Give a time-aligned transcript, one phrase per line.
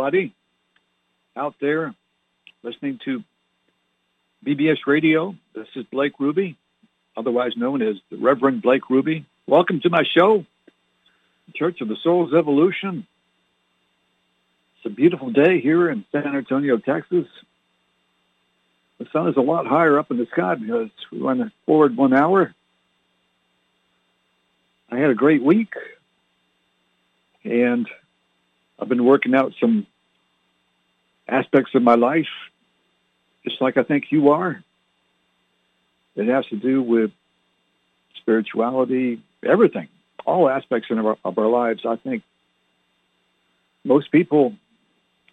[0.00, 0.34] Everybody
[1.36, 1.94] out there
[2.62, 3.22] listening to
[4.42, 5.36] BBS Radio.
[5.54, 6.56] This is Blake Rubie,
[7.18, 9.26] otherwise known as the Reverend Blake Rubie.
[9.46, 10.46] Welcome to my show,
[11.54, 13.06] Church of the Soul's Evolution.
[14.78, 17.26] It's a beautiful day here in San Antonio, Texas.
[18.96, 22.14] The sun is a lot higher up in the sky because we went forward one
[22.14, 22.54] hour.
[24.90, 25.74] I had a great week,
[27.44, 27.86] and
[28.78, 29.86] I've been working out some
[31.30, 32.28] aspects of my life,
[33.44, 34.62] just like I think you are.
[36.16, 37.12] It has to do with
[38.20, 39.88] spirituality, everything,
[40.26, 41.86] all aspects of our, of our lives.
[41.86, 42.22] I think
[43.84, 44.54] most people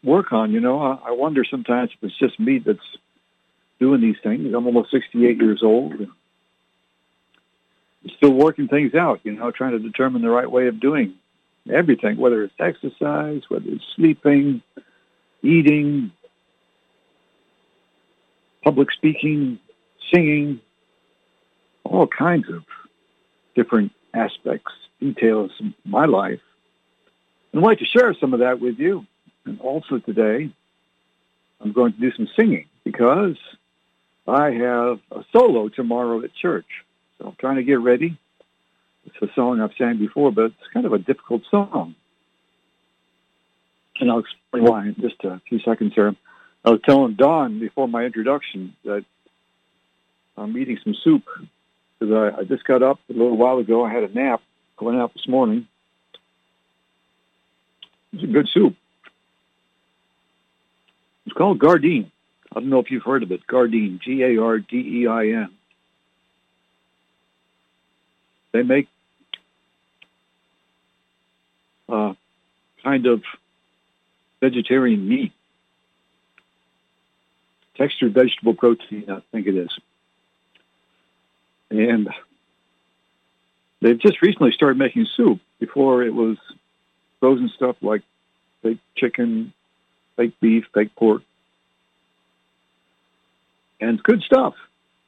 [0.04, 0.52] work on.
[0.52, 2.80] You know, I, I wonder sometimes if it's just me that's
[3.80, 4.54] doing these things.
[4.54, 5.94] I'm almost 68 years old.
[5.94, 6.14] I'm
[8.18, 11.16] still working things out, you know, trying to determine the right way of doing
[11.70, 14.62] everything, whether it's exercise, whether it's sleeping,
[15.42, 16.12] eating,
[18.64, 19.60] public speaking,
[20.14, 20.62] singing,
[21.84, 22.64] all kinds of
[23.56, 26.42] different aspects, details of my life.
[27.52, 29.06] And I'd like to share some of that with you.
[29.46, 30.52] And also today,
[31.62, 33.38] I'm going to do some singing because
[34.28, 36.68] I have a solo tomorrow at church.
[37.18, 38.18] So I'm trying to get ready.
[39.06, 41.96] It's a song I've sang before, but it's kind of a difficult song.
[44.00, 46.16] And I'll explain why in just a few seconds here.
[46.64, 49.06] I was telling Don before my introduction that
[50.38, 51.24] I'm eating some soup
[51.98, 53.84] because I, I just got up a little while ago.
[53.86, 54.42] I had a nap.
[54.80, 55.68] I went out this morning.
[58.14, 58.76] It's a good soup.
[61.26, 62.12] It's called Gardein.
[62.56, 63.46] I don't know if you've heard of it.
[63.48, 65.50] Gardein, G-A-R-D-E-I-N.
[68.54, 68.88] They make
[71.90, 72.14] uh,
[72.84, 73.22] kind of
[74.40, 75.32] vegetarian meat.
[77.76, 79.70] Textured vegetable protein, I think it is.
[81.70, 82.10] And
[83.82, 85.40] they've just recently started making soup.
[85.60, 86.38] Before it was
[87.20, 88.04] frozen stuff like
[88.62, 89.54] baked chicken,
[90.16, 91.24] baked beef, baked pork.
[93.80, 94.56] And it's good stuff.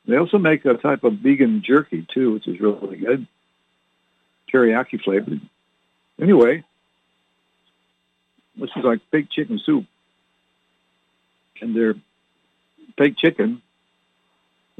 [0.05, 3.27] They also make a type of vegan jerky too, which is really good.
[4.51, 5.41] Teriyaki flavored.
[6.19, 6.63] Anyway,
[8.59, 9.85] this is like baked chicken soup.
[11.61, 11.95] And their
[12.97, 13.61] baked chicken,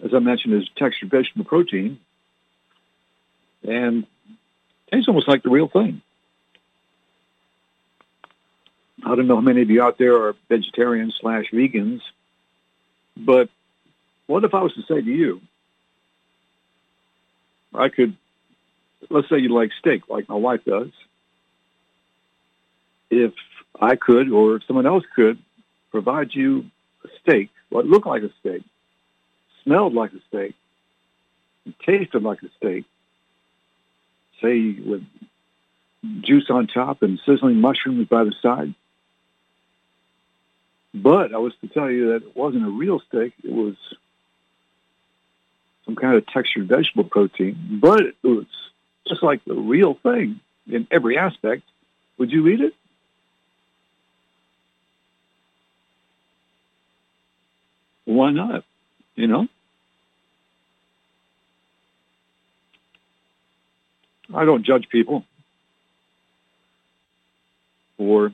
[0.04, 2.00] as I mentioned, is textured vegetable protein.
[3.68, 4.06] And
[4.92, 6.02] tastes almost like the real thing.
[9.06, 12.02] I don't know how many of you out there are vegetarians slash vegans,
[13.16, 13.50] but
[14.28, 15.42] what if I was to say to you,
[17.74, 18.16] I could,
[19.10, 20.90] let's say you like steak like my wife does.
[23.10, 23.34] If
[23.80, 25.40] I could or if someone else could
[25.92, 26.66] provide you
[27.04, 28.64] a steak, what looked like a steak,
[29.64, 30.56] smelled like a steak,
[31.86, 32.86] tasted like a steak,
[34.42, 35.04] say with
[36.22, 38.74] juice on top and sizzling mushrooms by the side,
[40.94, 43.34] but I was to tell you that it wasn't a real steak.
[43.44, 43.76] It was
[45.86, 48.46] some kind of textured vegetable protein, but it was
[49.08, 51.64] just like the real thing in every aspect.
[52.18, 52.74] Would you eat it?
[58.10, 58.64] Why not?
[59.14, 59.48] You know?
[64.34, 65.26] I don't judge people
[67.98, 68.32] for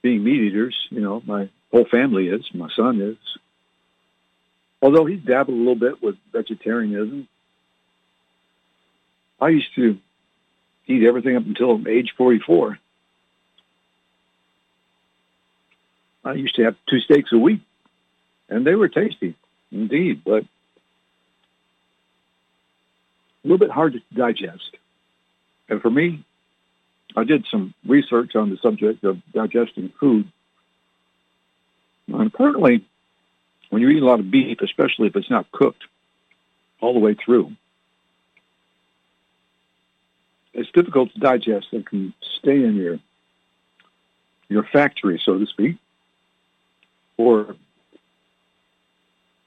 [0.00, 0.76] being meat eaters.
[0.90, 2.42] You know, my whole family is.
[2.54, 3.16] My son is.
[4.80, 7.26] Although he's dabbled a little bit with vegetarianism.
[9.40, 9.98] I used to
[10.86, 12.78] eat everything up until age 44.
[16.24, 17.60] I used to have two steaks a week,
[18.48, 19.34] and they were tasty,
[19.70, 20.46] indeed, but a
[23.44, 24.76] little bit hard to digest.
[25.68, 26.24] And for me,
[27.16, 30.30] I did some research on the subject of digesting food.
[32.08, 32.84] And apparently,
[33.70, 35.82] when you eat a lot of beef, especially if it's not cooked
[36.80, 37.52] all the way through,
[40.52, 42.98] it's difficult to digest and can stay in your
[44.48, 45.76] your factory, so to speak,
[47.16, 47.56] for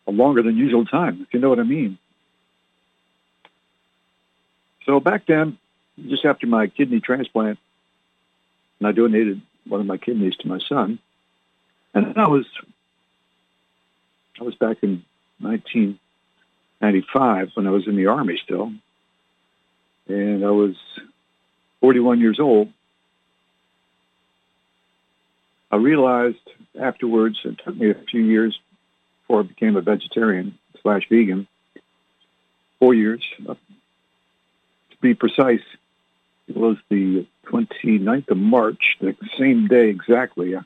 [0.08, 1.98] a longer than usual time, if you know what I mean.
[4.86, 5.58] So back then,
[6.08, 7.60] just after my kidney transplant,
[8.80, 11.00] and I donated one of my kidneys to my son.
[11.94, 12.46] And I was,
[14.40, 15.04] I was back in
[15.40, 18.72] 1995 when I was in the army still,
[20.08, 20.76] and I was
[21.82, 22.70] 41 years old.
[25.72, 26.38] I realized
[26.80, 28.60] afterwards, it took me a few years
[29.22, 31.48] before I became a vegetarian slash vegan,
[32.80, 35.64] four years uh, to be precise.
[36.48, 40.56] It was the 29th of March, the same day exactly.
[40.56, 40.62] Uh,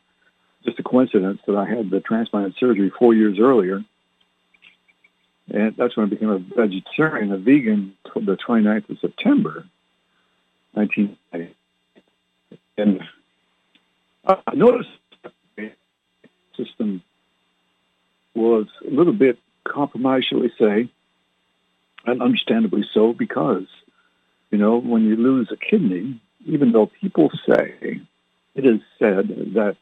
[0.64, 3.84] just a coincidence that I had the transplant surgery four years earlier.
[5.52, 9.66] And that's when I became a vegetarian, a vegan, the 29th of September,
[10.74, 11.56] 1990.
[12.78, 13.02] And
[14.26, 14.90] I noticed
[15.58, 15.72] the
[16.56, 17.02] system
[18.36, 20.90] was a little bit compromised, shall we say,
[22.06, 23.68] and understandably so, because,
[24.52, 28.02] you know, when you lose a kidney, even though people say,
[28.56, 29.78] it is said that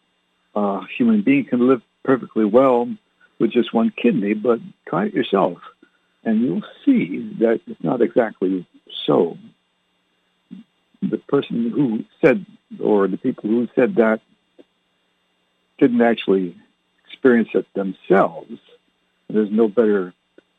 [0.55, 2.89] a human being can live perfectly well
[3.39, 5.59] with just one kidney, but try it yourself,
[6.23, 8.65] and you'll see that it's not exactly
[9.05, 9.37] so.
[11.09, 12.45] The person who said,
[12.81, 14.21] or the people who said that,
[15.77, 16.55] didn't actually
[17.07, 18.59] experience it themselves.
[19.29, 20.13] There's no better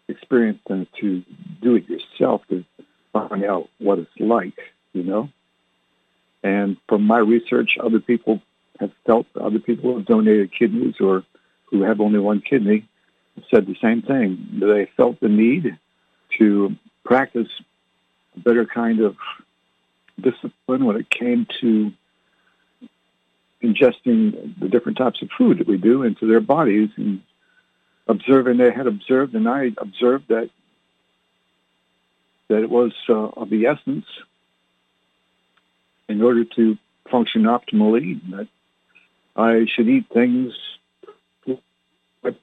[0.09, 1.23] experience than to
[1.61, 2.65] do it yourself to
[3.13, 4.59] find out what it's like,
[4.93, 5.29] you know?
[6.43, 8.41] And from my research, other people
[8.79, 11.25] have felt, other people who have donated kidneys or
[11.67, 12.89] who have only one kidney
[13.51, 14.59] said the same thing.
[14.61, 15.79] They felt the need
[16.39, 17.49] to practice
[18.37, 19.17] a better kind of
[20.23, 21.93] discipline when it came to
[23.63, 27.23] ingesting the different types of food that we do into their bodies and
[28.07, 30.51] observing they had observed and I observed that
[32.49, 34.07] that it was uh, of the essence
[36.09, 36.77] in order to
[37.11, 38.49] function optimally that
[39.37, 40.53] I should eat things
[42.23, 42.35] that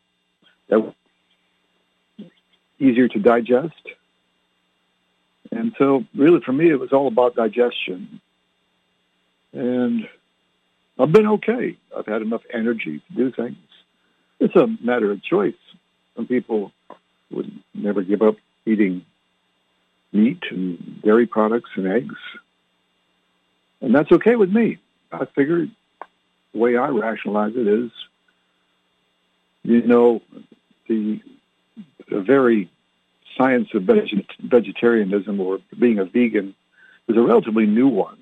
[0.69, 0.93] were
[2.79, 3.73] easier to digest.
[5.51, 8.21] And so really for me it was all about digestion.
[9.53, 10.07] And
[10.99, 11.77] I've been okay.
[11.95, 13.57] I've had enough energy to do things.
[14.39, 15.55] It's a matter of choice.
[16.15, 16.71] Some people
[17.31, 18.35] would never give up
[18.65, 19.05] eating
[20.11, 22.15] meat and dairy products and eggs.
[23.81, 24.79] And that's okay with me.
[25.11, 25.67] I figure
[26.53, 27.91] the way I rationalize it is,
[29.63, 30.21] you know,
[30.87, 31.21] the,
[32.09, 32.69] the very
[33.37, 36.55] science of vegetarianism or being a vegan
[37.07, 38.17] is a relatively new one.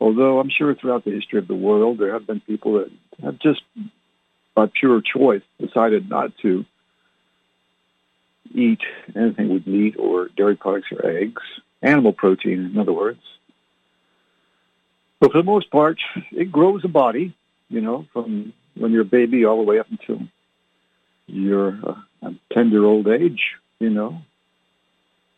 [0.00, 2.90] Although I'm sure throughout the history of the world, there have been people that
[3.22, 3.62] have just,
[4.54, 6.64] by pure choice, decided not to
[8.54, 8.80] eat
[9.14, 11.42] anything with meat or dairy products or eggs,
[11.82, 13.20] animal protein, in other words.
[15.20, 16.00] But for the most part,
[16.32, 17.34] it grows a body,
[17.68, 20.26] you know, from when you're a baby all the way up until
[21.26, 21.78] your
[22.22, 24.22] uh, tender old age, you know.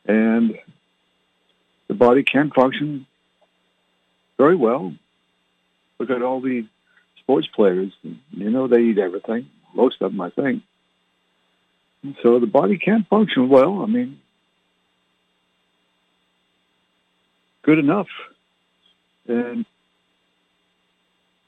[0.07, 0.59] And
[1.89, 3.07] the body can function
[4.37, 4.93] very well.
[5.99, 6.67] Look at all the
[7.21, 7.93] sports players.
[8.03, 9.49] You know, they eat everything.
[9.75, 10.63] Most of them, I think.
[12.23, 13.83] So the body can function well.
[13.83, 14.21] I mean,
[17.63, 18.09] good enough.
[19.27, 19.65] And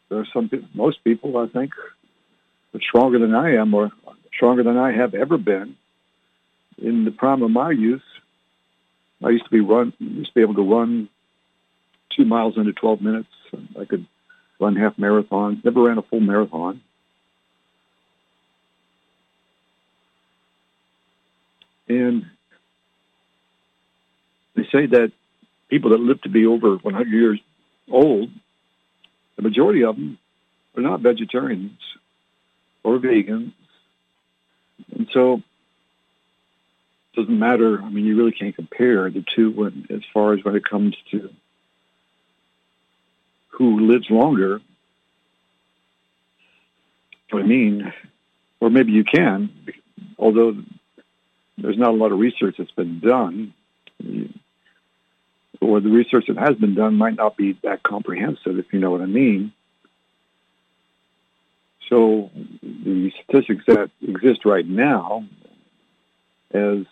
[0.08, 1.74] there are some people, most people, I think,
[2.74, 3.92] are stronger than I am or
[4.32, 5.76] stronger than I have ever been.
[6.78, 8.02] In the prime of my youth,
[9.24, 11.08] I used to be run, used to be able to run
[12.10, 13.28] two miles under 12 minutes.
[13.80, 14.06] I could
[14.60, 15.64] run half marathons.
[15.64, 16.82] Never ran a full marathon.
[21.88, 22.26] And
[24.54, 25.12] they say that
[25.68, 27.40] people that live to be over 100 years
[27.90, 28.30] old,
[29.36, 30.18] the majority of them
[30.76, 31.78] are not vegetarians
[32.82, 33.52] or vegans.
[34.94, 35.42] And so
[37.16, 37.82] doesn't matter.
[37.82, 40.94] I mean, you really can't compare the two when, as far as when it comes
[41.10, 41.30] to
[43.48, 44.60] who lives longer.
[47.30, 47.92] What I mean,
[48.60, 49.50] or maybe you can,
[50.18, 50.56] although
[51.58, 53.52] there's not a lot of research that's been done,
[55.60, 58.90] or the research that has been done might not be that comprehensive, if you know
[58.90, 59.52] what I mean.
[61.88, 62.30] So
[62.62, 65.24] the statistics that exist right now,
[66.52, 66.86] as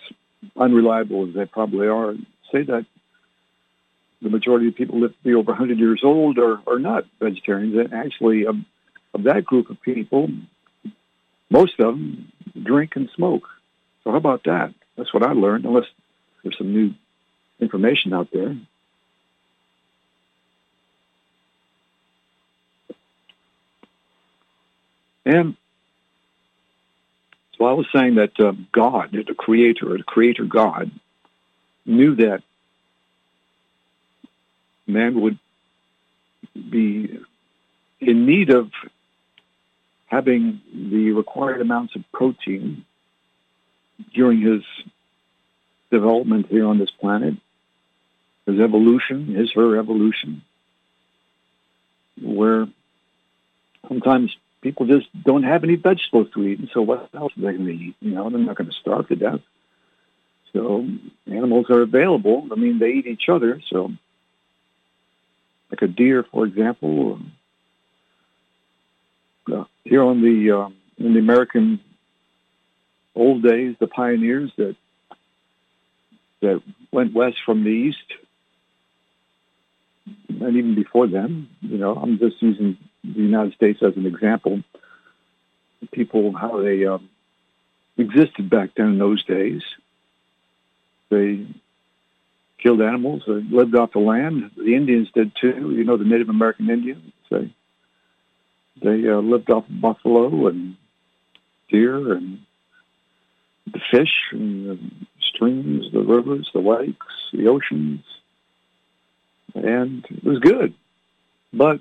[0.56, 2.14] unreliable as they probably are,
[2.52, 2.86] say that
[4.22, 7.76] the majority of people live to be over 100 years old are, are not vegetarians.
[7.76, 8.56] And actually, of,
[9.12, 10.28] of that group of people,
[11.50, 13.48] most of them drink and smoke.
[14.02, 14.74] So how about that?
[14.96, 15.84] That's what I learned, unless
[16.42, 16.94] there's some new
[17.60, 18.56] information out there.
[25.26, 25.56] And
[27.56, 30.90] so I was saying that uh, God, the creator, the creator God,
[31.86, 32.42] knew that
[34.86, 35.38] man would
[36.54, 37.20] be
[38.00, 38.70] in need of
[40.06, 42.84] having the required amounts of protein
[44.12, 44.62] during his
[45.90, 47.34] development here on this planet,
[48.46, 50.42] his evolution, his her evolution,
[52.20, 52.66] where
[53.88, 57.52] sometimes people just don't have any vegetables to eat, and so what else are they
[57.52, 57.94] going to eat?
[58.00, 59.40] You know, they're not going to starve to death.
[60.54, 60.88] So
[61.30, 62.48] animals are available.
[62.50, 63.60] I mean, they eat each other.
[63.68, 63.92] So,
[65.70, 67.20] like a deer, for example,
[69.52, 71.80] uh, here on the uh, in the American
[73.14, 74.76] old days, the pioneers that
[76.40, 78.08] that went west from the east,
[80.28, 84.62] and even before them, you know, I'm just using the United States as an example.
[85.92, 87.08] People how they um,
[87.98, 89.62] existed back then in those days.
[91.10, 91.46] They
[92.58, 93.22] killed animals.
[93.26, 94.50] They lived off the land.
[94.56, 95.72] The Indians did too.
[95.72, 97.12] You know, the Native American Indians.
[97.30, 97.54] They
[98.82, 100.76] they uh, lived off of buffalo and
[101.68, 102.40] deer and
[103.72, 104.78] the fish and the
[105.20, 108.04] streams, the rivers, the lakes, the oceans,
[109.54, 110.74] and it was good.
[111.52, 111.80] But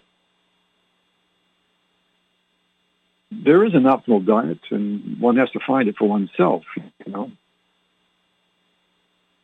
[3.31, 6.63] there is an optimal diet, and one has to find it for oneself.
[7.05, 7.31] You know,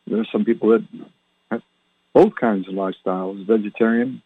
[0.06, 0.86] there are some people that
[1.50, 1.62] have
[2.12, 4.22] both kinds of lifestyles: vegetarian,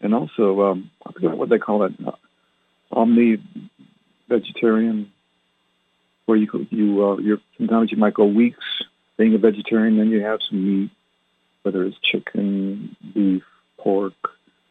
[0.00, 2.12] and also um, I forget what they call it, uh,
[2.90, 3.38] omni
[4.28, 5.12] vegetarian,
[6.26, 8.64] where you you uh, you sometimes you might go weeks
[9.16, 10.90] being a vegetarian, then you have some meat,
[11.62, 13.44] whether it's chicken, beef,
[13.78, 14.14] pork,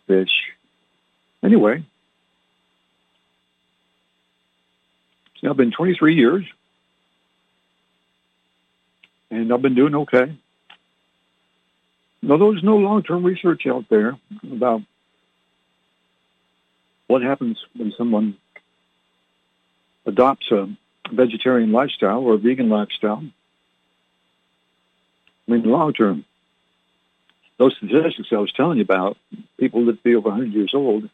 [0.07, 0.51] fish.
[1.43, 1.83] Anyway,
[5.33, 6.45] it's now been 23 years,
[9.29, 10.35] and I've been doing okay.
[12.21, 14.81] Now, there's no long-term research out there about
[17.07, 18.37] what happens when someone
[20.05, 20.67] adopts a
[21.11, 23.23] vegetarian lifestyle or a vegan lifestyle.
[25.47, 26.25] I mean, long term,
[27.57, 29.17] those statistics I was telling you about,
[29.57, 31.09] people that be over 100 years old,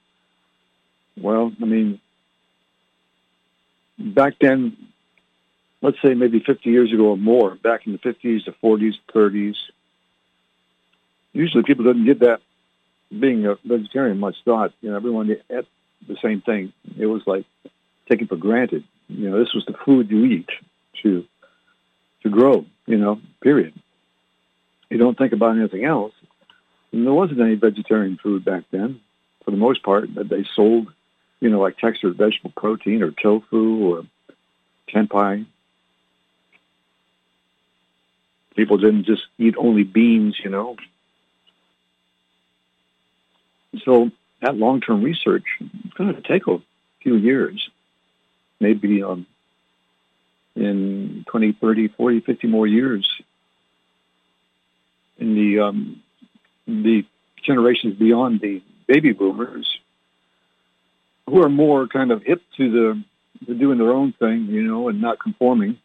[1.17, 1.99] well, I mean,
[3.97, 4.75] back then,
[5.81, 9.55] let's say maybe 50 years ago or more, back in the 50s, the 40s, 30s,
[11.31, 12.41] usually people didn't give that
[13.17, 14.73] being a vegetarian much thought.
[14.81, 15.67] You know, everyone ate
[16.07, 16.73] the same thing.
[16.97, 17.45] It was like
[18.09, 18.83] taken for granted.
[19.07, 20.49] You know, this was the food you eat
[21.03, 21.25] to
[22.23, 22.65] to grow.
[22.85, 23.73] You know, period.
[24.89, 26.13] You don't think about anything else.
[26.93, 29.01] And there wasn't any vegetarian food back then,
[29.43, 30.93] for the most part, that they sold.
[31.41, 34.03] You know, like textured vegetable protein or tofu or
[34.87, 35.45] tempeh.
[38.55, 40.39] People didn't just eat only beans.
[40.41, 40.77] You know,
[43.83, 46.61] so that long-term research is going to take a
[47.01, 47.69] few years,
[48.59, 49.25] maybe um,
[50.55, 53.09] in 20, 30, 40, 50 more years.
[55.17, 56.03] In the um,
[56.67, 57.05] the
[57.45, 59.79] generations beyond the baby boomers,
[61.27, 63.03] who are more kind of hip to the
[63.45, 65.77] to doing their own thing, you know, and not conforming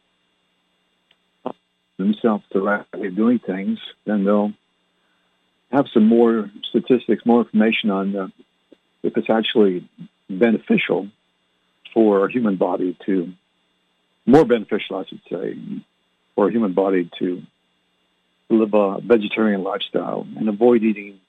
[1.96, 4.52] themselves to rapidly doing things, then they'll
[5.72, 8.28] have some more statistics, more information on uh,
[9.02, 9.88] if it's actually
[10.30, 11.08] beneficial
[11.92, 13.32] for a human body to,
[14.26, 15.58] more beneficial, I should say,
[16.34, 17.42] for a human body to
[18.50, 21.20] live a vegetarian lifestyle and avoid eating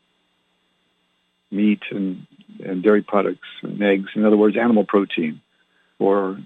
[1.51, 2.25] meat and,
[2.63, 4.09] and dairy products and eggs.
[4.15, 5.41] In other words, animal protein
[5.97, 6.39] or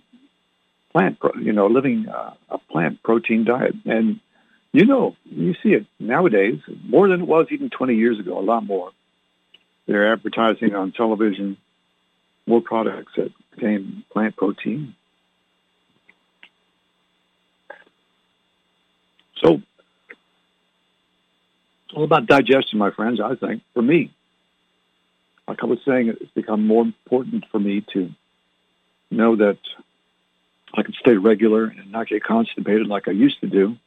[0.91, 3.75] plant, you know, living a plant protein diet.
[3.85, 4.19] And
[4.71, 8.41] you know, you see it nowadays more than it was even 20 years ago, a
[8.41, 8.91] lot more.
[9.85, 11.57] They're advertising on television
[12.47, 14.95] more products that contain plant protein.
[19.43, 19.61] So
[21.93, 24.11] it's all about digestion, my friends, I think, for me.
[25.47, 28.09] Like I was saying, it's become more important for me to
[29.11, 29.59] know that
[30.73, 33.77] I can stay regular and not get constipated like I used to do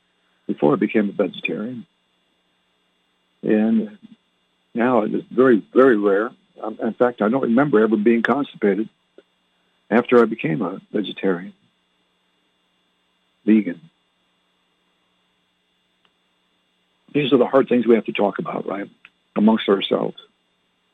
[0.47, 1.85] before I became a vegetarian.
[3.43, 3.99] And
[4.73, 6.31] now it's very, very rare.
[6.63, 8.89] Um, in fact, I don't remember ever being constipated
[9.91, 11.55] after I became a vegetarian,
[13.45, 13.81] vegan.
[17.17, 18.91] These are the hard things we have to talk about, right,
[19.37, 20.19] amongst ourselves.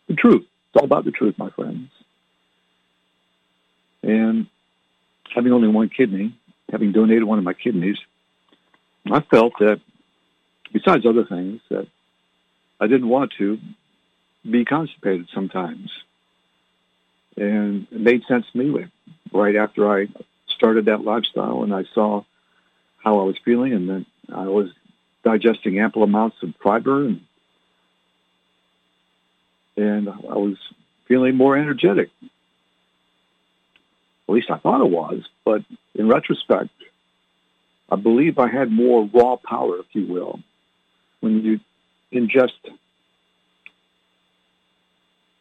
[0.06, 0.42] The truth.
[0.42, 1.90] It's all about the truth, my friends.
[4.04, 4.46] And
[5.34, 6.38] having only one kidney,
[6.70, 7.98] having donated one of my kidneys,
[9.10, 9.80] I felt that,
[10.72, 11.88] besides other things, that
[12.78, 13.58] I didn't want to
[14.48, 15.90] be constipated sometimes.
[17.36, 18.86] And it made sense to me.
[19.32, 20.06] right after I
[20.46, 22.22] started that lifestyle and I saw
[22.98, 24.70] how I was feeling and then I was
[25.24, 27.20] digesting ample amounts of fiber and
[29.76, 30.56] and I was
[31.08, 32.10] feeling more energetic.
[34.28, 35.62] At least I thought it was, but
[35.94, 36.70] in retrospect,
[37.90, 40.40] I believe I had more raw power, if you will,
[41.20, 41.60] when you
[42.12, 42.50] ingest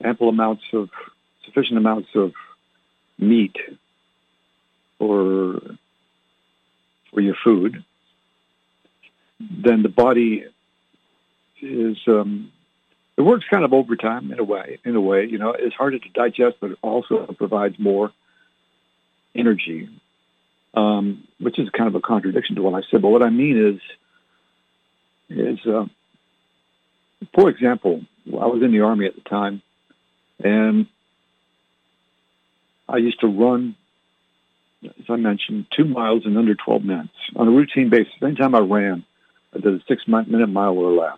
[0.03, 0.89] ample amounts of,
[1.45, 2.33] sufficient amounts of
[3.17, 3.55] meat
[4.99, 5.61] or
[7.11, 7.83] for your food,
[9.49, 10.45] then the body
[11.61, 12.51] is um,
[13.17, 14.79] it works kind of overtime in a way.
[14.83, 18.11] In a way, you know, it's harder to digest, but it also provides more
[19.35, 19.89] energy,
[20.73, 23.01] um, which is kind of a contradiction to what I said.
[23.01, 23.79] But what I mean
[25.29, 25.85] is, is uh,
[27.33, 29.61] for example, I was in the army at the time,
[30.43, 30.87] and
[32.87, 33.75] I used to run,
[34.83, 38.13] as I mentioned, two miles in under 12 minutes on a routine basis.
[38.21, 39.05] Anytime I ran,
[39.53, 41.17] I did a six-minute mile or less.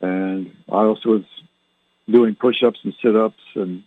[0.00, 1.24] And I also was
[2.08, 3.40] doing push-ups and sit-ups.
[3.54, 3.84] And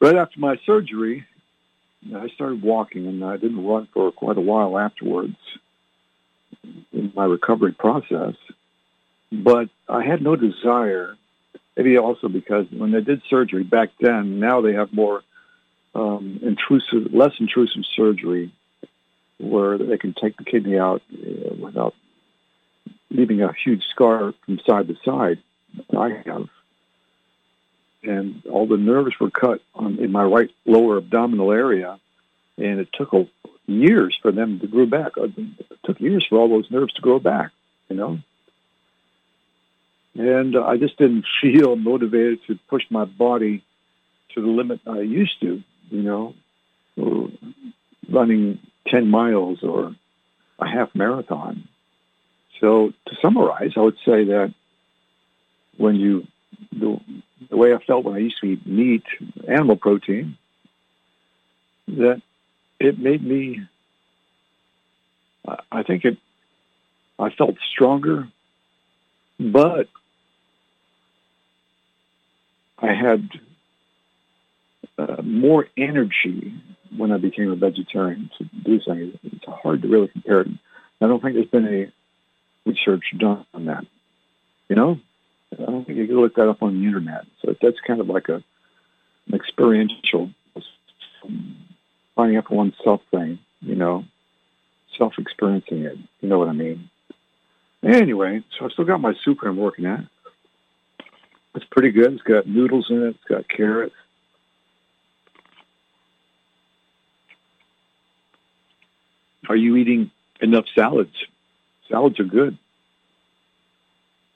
[0.00, 1.26] right after my surgery,
[2.14, 5.36] I started walking, and I didn't run for quite a while afterwards
[6.92, 8.34] in my recovery process.
[9.30, 11.16] But I had no desire,
[11.76, 15.22] maybe also because when they did surgery back then, now they have more
[15.94, 18.52] um, intrusive, less intrusive surgery
[19.38, 21.94] where they can take the kidney out uh, without
[23.10, 25.42] leaving a huge scar from side to side.
[25.96, 26.48] I have.
[28.02, 31.98] And all the nerves were cut on, in my right lower abdominal area,
[32.56, 33.28] and it took a,
[33.66, 35.12] years for them to grow back.
[35.16, 37.52] It took years for all those nerves to grow back,
[37.88, 38.18] you know.
[40.14, 43.64] And I just didn't feel motivated to push my body
[44.34, 46.34] to the limit I used to, you know,
[48.08, 49.94] running 10 miles or
[50.58, 51.68] a half marathon.
[52.60, 54.54] So to summarize, I would say that
[55.76, 56.26] when you,
[56.70, 57.00] the,
[57.50, 59.04] the way I felt when I used to eat meat,
[59.48, 60.36] animal protein,
[61.88, 62.22] that
[62.78, 63.60] it made me,
[65.70, 66.18] I think it,
[67.18, 68.28] I felt stronger,
[69.38, 69.88] but
[72.78, 73.28] I had
[74.98, 76.54] uh, more energy
[76.96, 79.16] when I became a vegetarian to do things.
[79.22, 80.48] It's hard to really compare it.
[81.00, 81.92] I don't think there's been any
[82.64, 83.84] research done on that.
[84.68, 85.00] You know,
[85.52, 87.24] I don't think you can look that up on the internet.
[87.40, 88.42] So that's kind of like a
[89.28, 90.30] an experiential
[91.24, 91.56] um,
[92.16, 93.38] finding out for oneself thing.
[93.60, 94.04] You know,
[94.98, 95.98] self experiencing it.
[96.20, 96.88] You know what I mean?
[97.84, 100.04] Anyway, so I still got my soup I'm working at.
[101.54, 102.14] It's pretty good.
[102.14, 103.16] It's got noodles in it.
[103.16, 103.94] It's got carrots.
[109.48, 111.14] Are you eating enough salads?
[111.88, 112.56] Salads are good.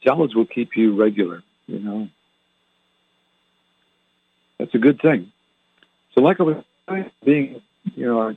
[0.04, 2.08] Salads will keep you regular, you know.
[4.58, 5.32] That's a good thing.
[6.14, 6.64] So like I was
[7.24, 7.62] being,
[7.94, 8.36] you know,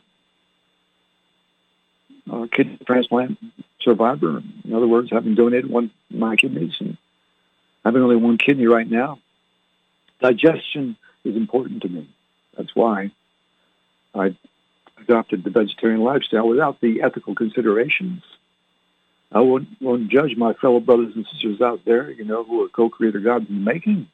[2.29, 3.38] a, a kidney transplant
[3.82, 6.97] survivor, in other words, having donated one of my kidneys and
[7.86, 9.19] having only one kidney right now,
[10.21, 12.10] digestion is important to me.
[12.58, 13.12] That's why
[14.13, 14.36] I
[15.01, 18.23] adopted the vegetarian lifestyle without the ethical considerations
[19.31, 22.69] I won't, won't judge my fellow brothers and sisters out there, you know, who are
[22.69, 24.07] co-creator gods in the making.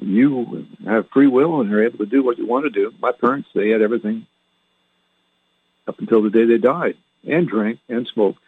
[0.00, 2.92] You have free will and are able to do what you want to do.
[3.00, 4.26] My parents, they had everything
[5.88, 8.42] up until the day they died and drank and smoked.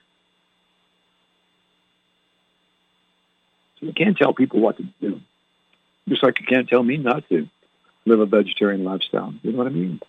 [3.80, 5.20] So you can't tell people what to do.
[6.08, 7.48] Just like you can't tell me not to
[8.04, 9.34] live a vegetarian lifestyle.
[9.42, 10.00] You know what I mean?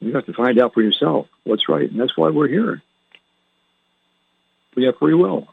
[0.00, 2.82] You have to find out for yourself what's right, and that's why we're here.
[4.74, 5.48] We have free will.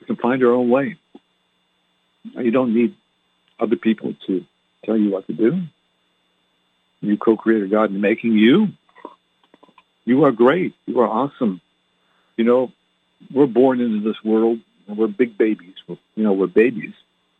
[0.00, 0.96] We can find our own way.
[2.34, 2.96] You don't need
[3.60, 4.44] other people to
[4.84, 5.60] tell you what to do.
[7.00, 8.68] You co-created God in making you.
[10.06, 10.74] You are great.
[10.86, 11.60] You are awesome.
[12.36, 12.72] You know,
[13.32, 15.74] we're born into this world and we're big babies.
[15.86, 16.92] We're, you know, we're babies.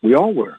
[0.02, 0.58] We all were.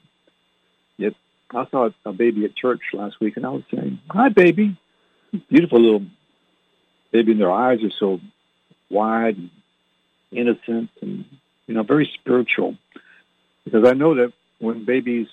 [1.54, 4.78] I saw a baby at church last week, and I was saying, "Hi, baby."
[5.50, 6.06] Beautiful little
[7.12, 8.20] baby, and their eyes are so
[8.90, 9.50] wide and
[10.32, 11.26] innocent, and
[11.68, 12.76] you know, very spiritual.
[13.64, 15.28] Because I know that when babies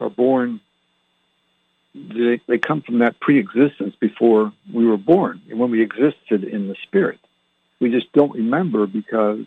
[0.00, 0.60] are born,
[1.94, 6.68] they, they come from that pre-existence before we were born, and when we existed in
[6.68, 7.18] the spirit.
[7.80, 9.46] We just don't remember because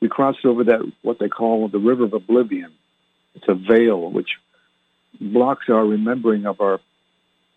[0.00, 2.72] we crossed over that, what they call the river of oblivion.
[3.36, 4.30] It's a veil which
[5.20, 6.80] blocks our remembering of our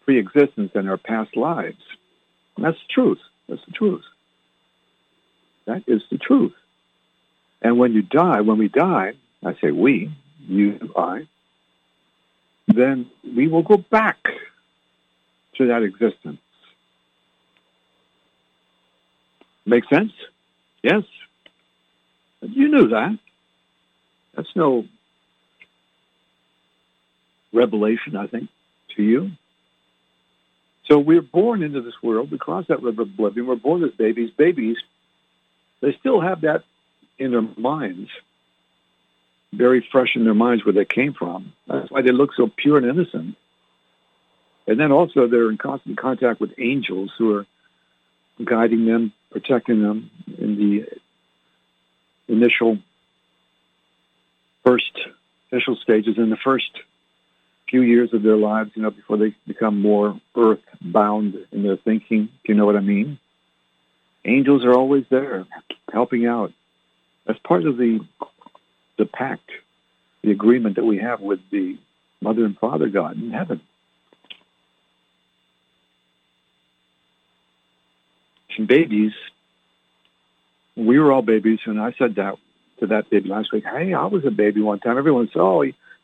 [0.03, 1.81] pre-existence and our past lives.
[2.55, 3.19] And that's the truth.
[3.47, 4.03] That's the truth.
[5.65, 6.53] That is the truth.
[7.61, 9.13] And when you die, when we die,
[9.43, 10.11] I say we,
[10.47, 11.27] you, I,
[12.67, 14.17] then we will go back
[15.55, 16.39] to that existence.
[19.65, 20.11] Make sense?
[20.83, 21.03] Yes?
[22.41, 23.17] You knew that.
[24.35, 24.85] That's no
[27.59, 28.49] revelation, I think,
[28.95, 29.31] to you.
[30.85, 32.31] So we're born into this world.
[32.31, 33.45] We cross that river of oblivion.
[33.45, 34.31] We're born as babies.
[34.31, 34.77] Babies,
[35.81, 36.63] they still have that
[37.19, 38.09] in their minds,
[39.53, 41.53] very fresh in their minds where they came from.
[41.67, 43.35] That's why they look so pure and innocent.
[44.67, 47.45] And then also they're in constant contact with angels who are
[48.43, 52.77] guiding them, protecting them in the initial
[54.63, 54.91] first
[55.51, 56.71] initial stages in the first
[57.69, 61.77] few years of their lives, you know, before they become more earth bound in their
[61.77, 63.19] thinking, Do you know what I mean.
[64.25, 65.45] Angels are always there
[65.91, 66.51] helping out.
[67.25, 67.99] That's part of the
[68.97, 69.49] the pact,
[70.23, 71.77] the agreement that we have with the
[72.21, 73.62] mother and father God in heaven.
[78.58, 79.13] And babies
[80.79, 82.36] we were all babies, and I said that
[82.79, 83.65] to that baby last week.
[83.65, 84.97] Hey, I was a baby one time.
[84.97, 85.63] Everyone said, "Oh,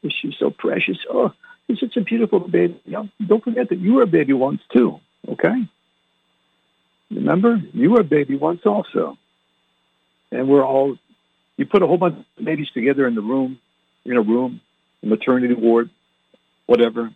[0.09, 0.97] she's so precious.
[1.09, 1.33] Oh,
[1.67, 4.61] he's such a beautiful baby." You know, don't forget that you were a baby once
[4.73, 4.99] too.
[5.27, 5.67] Okay.
[7.11, 9.17] Remember, you were a baby once also,
[10.31, 10.97] and we're all.
[11.57, 13.59] You put a whole bunch of babies together in the room,
[14.03, 14.59] in a room,
[15.03, 15.89] a maternity ward,
[16.65, 17.11] whatever,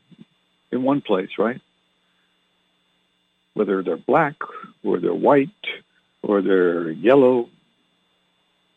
[0.71, 1.59] in one place, right?
[3.53, 4.35] Whether they're black
[4.83, 5.49] or they're white
[6.21, 7.49] or they're yellow,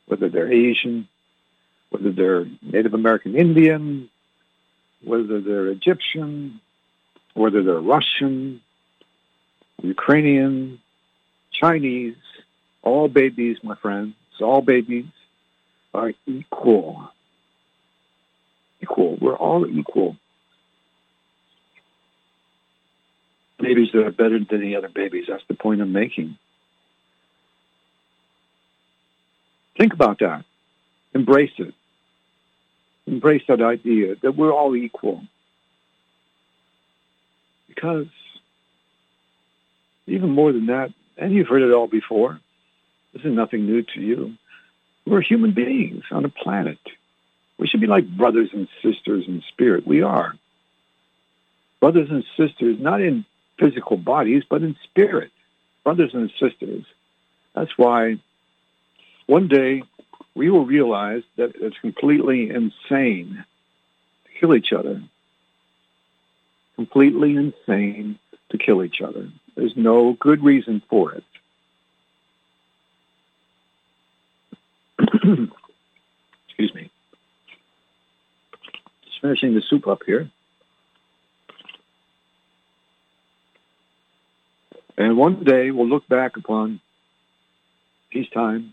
[0.07, 1.09] whether they're Asian,
[1.91, 4.09] whether they're Native American Indian,
[5.05, 6.61] whether they're Egyptian,
[7.35, 8.61] whether they're Russian,
[9.83, 10.81] Ukrainian,
[11.53, 12.17] Chinese,
[12.83, 15.07] all babies, my friends, all babies
[15.95, 17.11] are equal.
[18.81, 19.17] Equal.
[19.21, 20.17] We're all equal.
[23.59, 25.27] Babies that are better than any other babies.
[25.29, 26.37] That's the point I'm making.
[29.79, 30.45] Think about that.
[31.15, 31.75] Embrace it.
[33.07, 35.23] Embrace that idea that we're all equal.
[37.69, 38.07] Because
[40.07, 42.41] even more than that, and you've heard it all before,
[43.13, 44.35] this is nothing new to you.
[45.07, 46.79] We're human beings on a planet.
[47.59, 49.87] We should be like brothers and sisters in spirit.
[49.87, 50.35] We are.
[51.81, 53.25] Brothers and sisters, not in
[53.59, 55.31] physical bodies, but in spirit.
[55.85, 56.85] Brothers and sisters.
[57.55, 58.19] That's why
[59.27, 59.83] one day,
[60.35, 63.45] we will realize that it's completely insane
[64.25, 65.03] to kill each other.
[66.77, 68.19] Completely insane
[68.51, 69.29] to kill each other.
[69.57, 71.25] There's no good reason for it.
[76.49, 76.91] Excuse me.
[79.05, 80.31] Just finishing the soup up here.
[84.97, 86.81] And one day we'll look back upon
[88.13, 88.73] these times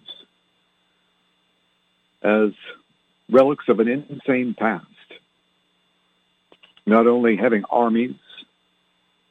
[2.22, 2.52] as
[3.30, 4.86] relics of an insane past.
[6.86, 8.16] Not only having armies,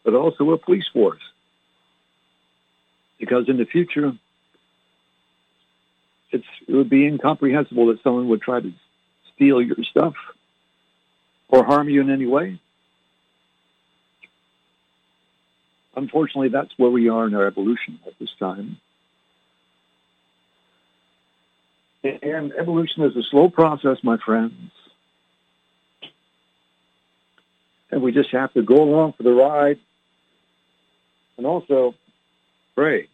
[0.05, 1.21] but also a police force.
[3.19, 4.13] Because in the future,
[6.31, 8.73] it's, it would be incomprehensible that someone would try to
[9.35, 10.15] steal your stuff
[11.49, 12.61] or harm you in any way.
[15.97, 18.79] Unfortunately, that's where we are in our evolution at this time.
[22.05, 24.71] And evolution is a slow process, my friends.
[27.91, 29.79] And we just have to go along for the ride
[31.37, 31.95] and also
[32.75, 33.09] pray.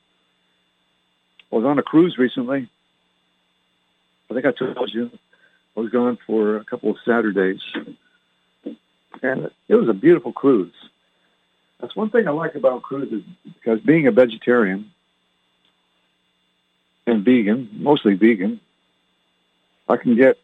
[1.51, 2.69] I was on a cruise recently.
[4.31, 5.11] I think I told you
[5.77, 7.61] I was gone for a couple of Saturdays.
[9.23, 10.75] And it was a beautiful cruise.
[11.81, 14.91] That's one thing I like about cruises because being a vegetarian
[17.07, 18.61] and vegan, mostly vegan,
[19.89, 20.39] I can get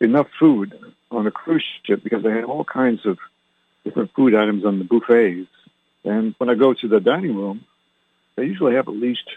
[0.00, 0.78] enough food
[1.10, 3.18] on a cruise ship because they have all kinds of
[3.84, 5.48] different food items on the buffets.
[6.04, 7.64] And when I go to the dining room,
[8.36, 9.28] they usually have at least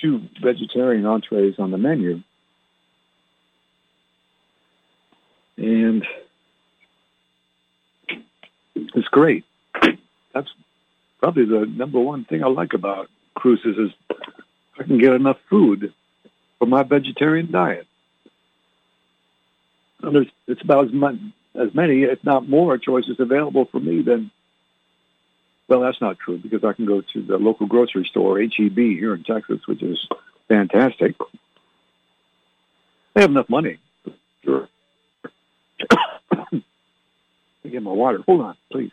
[0.00, 2.22] two vegetarian entrees on the menu.
[5.56, 6.06] And
[8.76, 9.44] it's great.
[10.32, 10.48] That's
[11.18, 13.90] probably the number one thing I like about cruises is
[14.78, 15.92] I can get enough food
[16.58, 17.87] for my vegetarian diet.
[20.00, 21.16] There's, it's about as, much,
[21.54, 24.30] as many, if not more, choices available for me than,
[25.68, 29.14] well, that's not true because I can go to the local grocery store, HEB, here
[29.14, 29.98] in Texas, which is
[30.48, 31.16] fantastic.
[33.14, 33.78] They have enough money.
[34.44, 34.68] Sure.
[37.68, 38.20] get my water.
[38.26, 38.92] Hold on, please.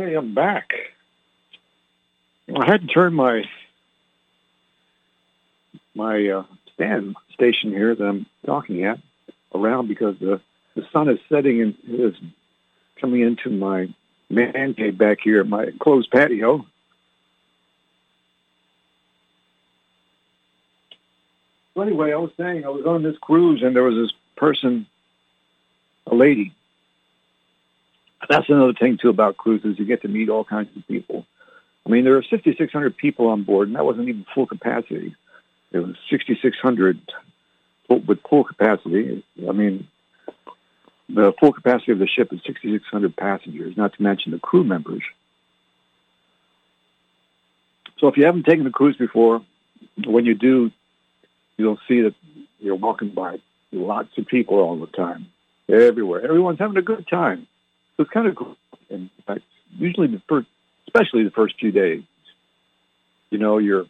[0.00, 0.70] Okay, I'm back.
[2.56, 3.42] I had to turn my
[5.96, 9.00] my uh, stand station here that I'm talking at
[9.52, 10.40] around because the
[10.76, 12.14] the sun is setting and is
[13.00, 13.92] coming into my
[14.30, 16.64] man cave back here my closed patio.
[21.74, 24.86] So anyway, I was saying I was on this cruise and there was this person,
[26.06, 26.54] a lady,
[28.28, 29.78] that's another thing too about cruises.
[29.78, 31.26] You get to meet all kinds of people.
[31.86, 35.14] I mean, there are 6,600 people on board, and that wasn't even full capacity.
[35.72, 37.00] It was 6,600
[37.88, 39.24] with full capacity.
[39.48, 39.88] I mean,
[41.08, 45.02] the full capacity of the ship is 6,600 passengers, not to mention the crew members.
[47.98, 49.42] So if you haven't taken a cruise before,
[50.06, 50.70] when you do,
[51.56, 52.14] you'll see that
[52.60, 53.38] you're walking by
[53.72, 55.26] lots of people all the time,
[55.68, 56.22] everywhere.
[56.22, 57.46] Everyone's having a good time.
[57.98, 58.56] So it's kind of cool.
[58.88, 59.40] In fact,
[59.76, 60.46] usually the first,
[60.86, 62.04] especially the first few days,
[63.30, 63.86] you know, you're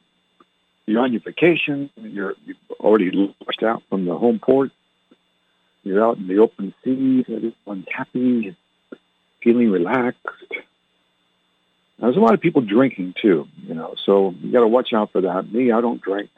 [0.87, 1.91] you're on your vacation.
[1.97, 4.71] You're you've already launched out from the home port.
[5.83, 7.23] You're out in the open sea.
[7.29, 8.57] Everyone's happy,
[9.43, 10.25] feeling relaxed.
[11.99, 14.93] Now, there's a lot of people drinking too, you know, so you got to watch
[14.93, 15.53] out for that.
[15.53, 16.31] Me, I don't drink.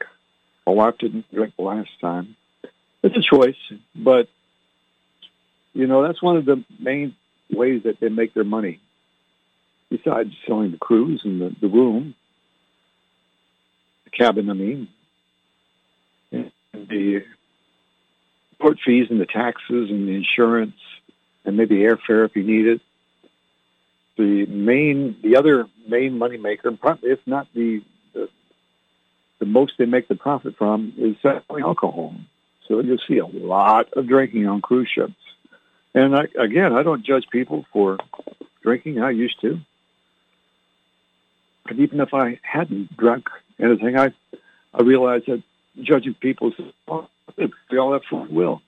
[0.65, 2.35] My wife didn't drink the last time.
[3.03, 3.55] It's a choice,
[3.95, 4.27] but
[5.73, 7.15] you know that's one of the main
[7.51, 8.79] ways that they make their money.
[9.89, 12.15] Besides selling the cruise and the, the room,
[14.05, 14.87] the cabin, I mean,
[16.31, 17.23] and the
[18.59, 20.75] port fees and the taxes and the insurance
[21.43, 22.81] and maybe airfare if you need it.
[24.17, 27.81] The main, the other main money maker, if not the,
[28.13, 28.29] the
[29.39, 32.13] the most they make the profit from, is selling alcohol.
[32.67, 35.13] So you'll see a lot of drinking on cruise ships.
[35.93, 37.97] And I, again, I don't judge people for
[38.61, 39.01] drinking.
[39.01, 39.59] I used to.
[41.67, 44.13] And even if I hadn't drunk anything, I,
[44.73, 45.43] I realized that
[45.81, 46.53] judging people,
[47.69, 48.61] we all have free will.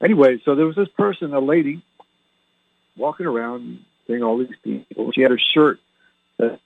[0.00, 1.82] Anyway, so there was this person, a lady,
[2.96, 5.12] walking around seeing all these people.
[5.12, 5.80] She had a shirt
[6.38, 6.60] that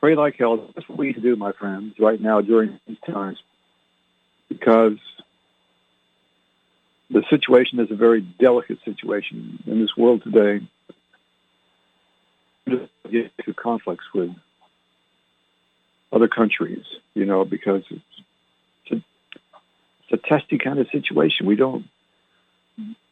[0.00, 0.70] pray like hell.
[0.74, 3.38] That's what we need to do, my friends, right now during these times.
[4.48, 4.98] Because
[7.10, 10.66] the situation is a very delicate situation in this world today.
[13.10, 14.30] Get to conflicts with
[16.12, 21.46] other countries, you know, because it's, a, it's a testy kind of situation.
[21.46, 21.86] We don't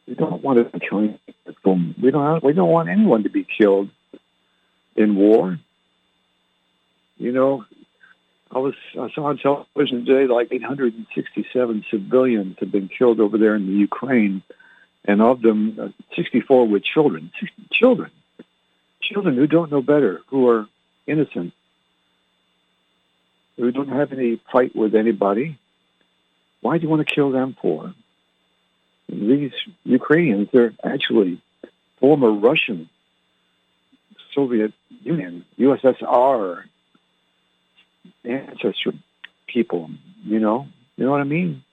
[0.07, 1.17] we don't want to kill.
[1.65, 3.89] We don't we don't want anyone to be killed
[4.95, 5.59] in war.
[7.17, 7.65] You know,
[8.51, 13.55] I was I saw on television today like 867 civilians have been killed over there
[13.55, 14.41] in the Ukraine,
[15.05, 17.31] and of them, uh, 64 were children.
[17.71, 18.11] Children,
[19.01, 20.67] children who don't know better, who are
[21.05, 21.53] innocent,
[23.57, 25.57] who don't have any fight with anybody.
[26.61, 27.93] Why do you want to kill them for?
[29.09, 31.41] These Ukrainians, they're actually
[31.99, 32.89] former Russian,
[34.33, 36.63] Soviet Union, USSR
[38.27, 38.93] ancestor
[39.47, 39.89] people,
[40.23, 40.67] you know?
[40.95, 41.63] You know what I mean?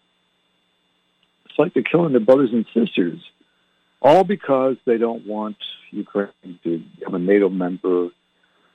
[1.46, 3.20] It's like they're killing their brothers and sisters,
[4.02, 5.56] all because they don't want
[5.90, 8.08] Ukraine to become a NATO member,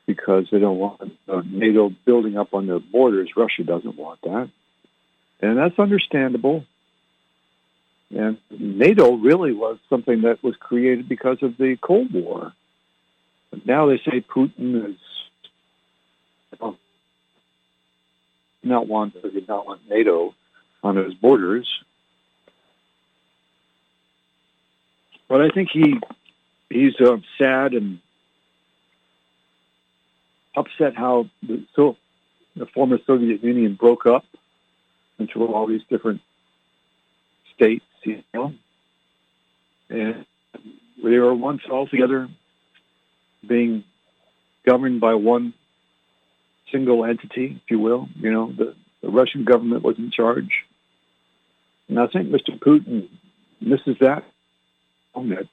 [0.06, 3.30] because they don't want uh, NATO building up on their borders.
[3.38, 4.50] Russia doesn't want that.
[5.42, 6.66] And that's understandable.
[8.10, 12.54] And NATO really was something that was created because of the Cold War.
[13.52, 14.98] But now they say Putin is
[18.70, 20.34] not want or did not want NATO
[20.84, 21.68] on his borders.
[25.28, 26.00] But I think he
[26.70, 28.00] he's uh, sad and
[30.56, 31.98] upset how the, so
[32.56, 34.26] the former Soviet Union broke up
[35.20, 36.22] into all these different
[37.56, 38.54] states, you know,
[39.90, 40.26] and
[41.04, 42.28] they were once all together
[43.48, 43.84] being
[44.66, 45.54] governed by one
[46.72, 48.08] single entity, if you will.
[48.20, 50.66] You know, the the Russian government was in charge.
[51.88, 52.60] And I think Mr.
[52.60, 53.08] Putin
[53.62, 54.24] misses that.
[55.16, 55.50] That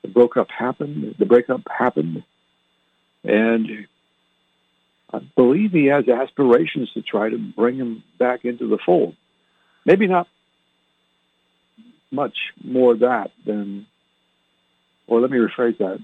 [0.00, 1.14] the breakup happened.
[1.18, 2.24] The breakup happened,
[3.22, 3.68] and
[5.12, 9.14] I believe he has aspirations to try to bring him back into the fold.
[9.84, 10.26] Maybe not
[12.10, 13.86] much more that than,
[15.06, 15.98] or let me rephrase that.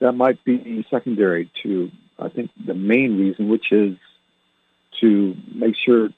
[0.00, 3.96] That might be secondary to, I think, the main reason, which is
[5.00, 6.10] to make sure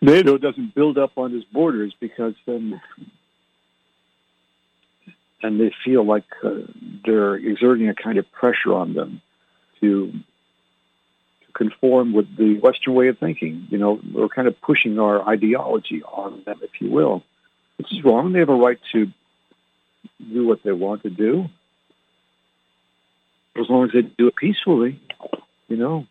[0.00, 2.80] NATO doesn't build up on his borders because then,
[5.42, 6.50] and they feel like uh,
[7.04, 9.20] they're exerting a kind of pressure on them
[9.80, 13.66] to to conform with the Western way of thinking.
[13.70, 17.24] You know, we're kind of pushing our ideology on them, if you will.
[17.76, 18.32] Which is wrong.
[18.32, 19.06] They have a right to
[20.32, 21.48] do what they want to do,
[23.58, 25.00] as long as they do it peacefully.
[25.68, 26.06] You know.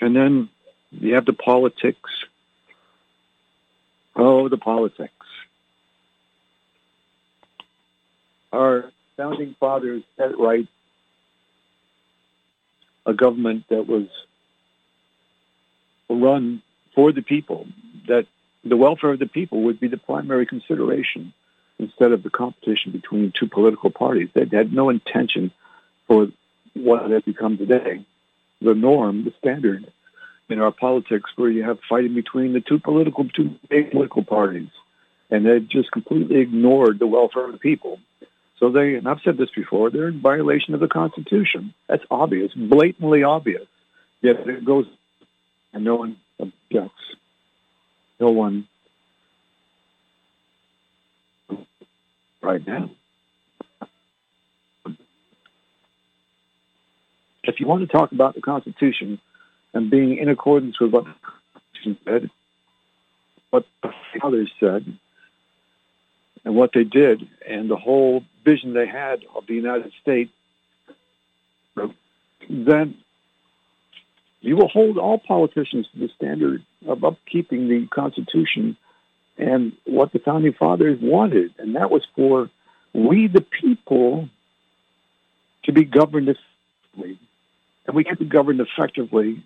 [0.00, 0.48] And then
[0.90, 2.10] you have the politics.
[4.14, 5.12] Oh, the politics.
[8.52, 10.66] Our founding fathers it right.
[13.04, 14.08] A government that was
[16.08, 16.62] run
[16.94, 17.66] for the people,
[18.08, 18.26] that
[18.64, 21.32] the welfare of the people would be the primary consideration
[21.78, 24.28] instead of the competition between two political parties.
[24.34, 25.50] They had no intention
[26.06, 26.28] for
[26.74, 28.04] what has become today
[28.60, 29.90] the norm, the standard
[30.48, 33.56] in our politics where you have fighting between the two political, two
[33.90, 34.70] political parties.
[35.30, 37.98] And they've just completely ignored the welfare of the people.
[38.58, 41.74] So they, and I've said this before, they're in violation of the Constitution.
[41.88, 43.66] That's obvious, blatantly obvious.
[44.22, 44.86] Yet it goes,
[45.72, 47.02] and no one objects.
[48.18, 48.66] No one
[52.46, 52.90] right now.
[57.42, 59.20] If you want to talk about the Constitution,
[59.74, 61.04] and being in accordance with what
[62.04, 62.30] said,
[63.50, 64.84] what the fathers said,
[66.44, 70.30] and what they did, and the whole vision they had of the United States,
[72.48, 72.96] then
[74.40, 78.76] you will hold all politicians to the standard of upkeeping the Constitution
[79.38, 82.50] and what the founding fathers wanted, and that was for
[82.92, 84.28] we the people
[85.64, 87.18] to be governed effectively.
[87.86, 89.44] And we can't be governed effectively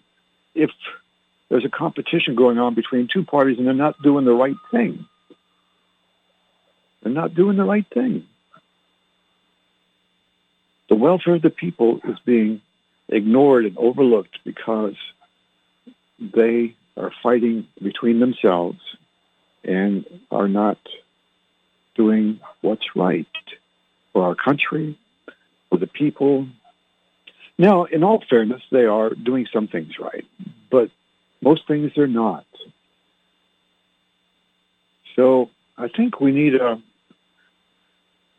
[0.54, 0.70] if
[1.48, 5.06] there's a competition going on between two parties and they're not doing the right thing.
[7.02, 8.26] They're not doing the right thing.
[10.88, 12.60] The welfare of the people is being
[13.08, 14.94] ignored and overlooked because
[16.20, 18.78] they are fighting between themselves
[19.64, 20.78] and are not
[21.94, 23.26] doing what's right
[24.12, 24.98] for our country,
[25.68, 26.46] for the people,
[27.60, 30.24] now, in all fairness, they are doing some things right,
[30.70, 30.90] but
[31.42, 32.46] most things they're not.
[35.14, 36.80] So I think we need a,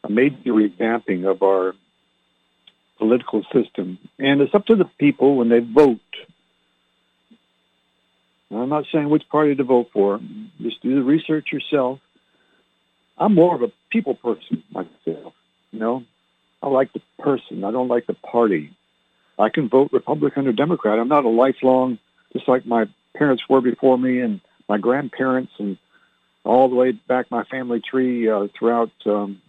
[0.04, 1.76] a major revamping of our
[2.98, 4.00] political system.
[4.18, 6.00] And it's up to the people when they vote.
[8.54, 10.20] I'm not saying which party to vote for.
[10.62, 12.00] Just do the research yourself.
[13.18, 15.34] I'm more of a people person myself.
[15.72, 16.04] You know,
[16.62, 17.64] I like the person.
[17.64, 18.76] I don't like the party.
[19.40, 21.00] I can vote Republican or Democrat.
[21.00, 21.98] I'm not a lifelong,
[22.34, 22.86] just like my
[23.16, 25.78] parents were before me and my grandparents and
[26.44, 29.42] all the way back my family tree uh, throughout um,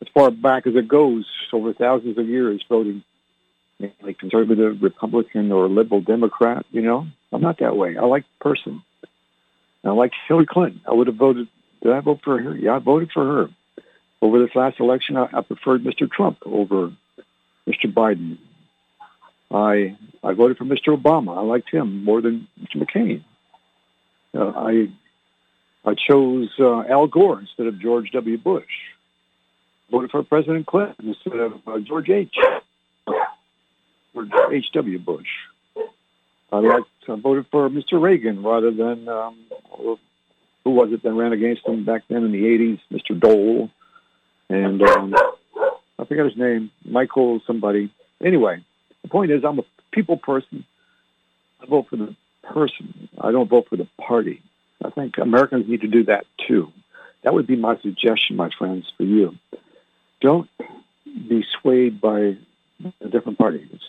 [0.00, 3.02] as far back as it goes over thousands of years voting
[4.02, 7.06] like conservative Republican or liberal Democrat, you know.
[7.32, 7.96] I'm not that way.
[7.96, 8.82] I like the person.
[9.84, 10.80] I like Hillary Clinton.
[10.86, 11.48] I would have voted
[11.82, 12.56] did I vote for her?
[12.56, 13.48] Yeah, I voted for her.
[14.20, 16.10] Over this last election I, I preferred Mr.
[16.10, 16.92] Trump over
[17.68, 17.92] Mr.
[17.92, 18.38] Biden.
[19.50, 20.96] I I voted for Mr.
[20.96, 21.36] Obama.
[21.36, 22.82] I liked him more than Mr.
[22.82, 23.22] McCain.
[24.34, 24.88] Uh, I
[25.84, 28.36] I chose uh, Al Gore instead of George W.
[28.36, 28.64] Bush.
[29.90, 32.34] Voted for President Clinton instead of uh, George H.
[34.14, 34.66] Or H.
[34.74, 34.98] W.
[34.98, 35.28] Bush.
[36.50, 38.00] I liked I voted for Mr.
[38.00, 39.36] Reagan rather than um,
[40.64, 42.80] who was it that ran against him back then in the '80s?
[42.92, 43.18] Mr.
[43.18, 43.70] Dole,
[44.48, 45.14] and um,
[45.98, 47.92] I forget his name, Michael somebody.
[48.22, 48.64] Anyway,
[49.02, 50.64] the point is, I'm a people person.
[51.60, 53.08] I vote for the person.
[53.18, 54.42] I don't vote for the party.
[54.84, 56.72] I think Americans need to do that too.
[57.22, 59.36] That would be my suggestion, my friends, for you.
[60.20, 60.48] Don't
[61.06, 62.36] be swayed by
[63.00, 63.80] the different parties.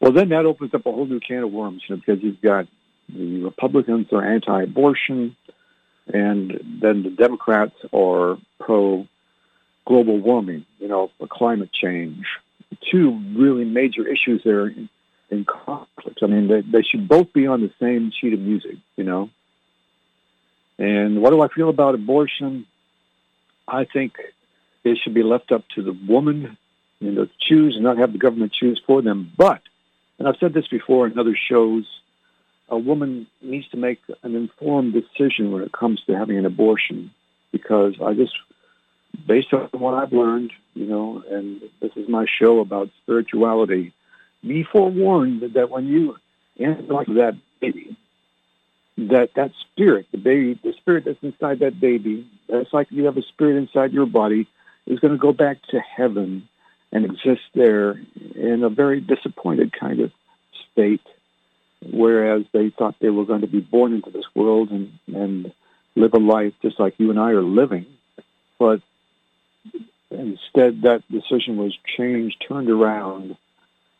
[0.00, 2.40] Well, then that opens up a whole new can of worms, you know, because you've
[2.40, 2.66] got
[3.08, 5.36] the Republicans are anti-abortion,
[6.12, 9.06] and then the Democrats are pro
[9.86, 12.26] global warming, you know, climate change
[12.90, 14.68] two really major issues there
[15.30, 16.20] in conflict.
[16.22, 19.30] I mean, they, they should both be on the same sheet of music, you know.
[20.78, 22.66] And what do I feel about abortion?
[23.66, 24.14] I think
[24.84, 26.56] it should be left up to the woman,
[27.00, 29.32] you know, to choose and not have the government choose for them.
[29.36, 29.62] But,
[30.18, 31.84] and I've said this before in other shows,
[32.68, 37.12] a woman needs to make an informed decision when it comes to having an abortion
[37.52, 38.34] because I just,
[39.26, 43.92] based on what I've learned, you know, and this is my show about spirituality,
[44.42, 46.16] be forewarned that when you
[46.58, 47.96] enter like that baby,
[48.98, 53.16] that that spirit, the baby, the spirit that's inside that baby, that's like you have
[53.16, 54.48] a spirit inside your body,
[54.86, 56.48] is going to go back to heaven
[56.92, 58.00] and exist there
[58.34, 60.12] in a very disappointed kind of
[60.72, 61.02] state
[61.92, 65.52] whereas they thought they were going to be born into this world and, and
[65.94, 67.86] live a life just like you and I are living.
[68.58, 68.80] But
[70.10, 73.36] instead, that decision was changed, turned around,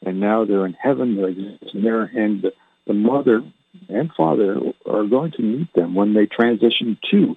[0.05, 2.53] and now they're in heaven, they're existing there, and the,
[2.87, 3.43] the mother
[3.89, 7.37] and father are going to meet them when they transition to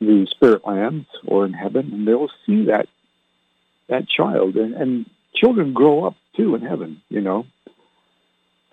[0.00, 2.88] the spirit lands or in heaven, and they will see that
[3.88, 4.56] that child.
[4.56, 7.46] And, and children grow up too in heaven, you know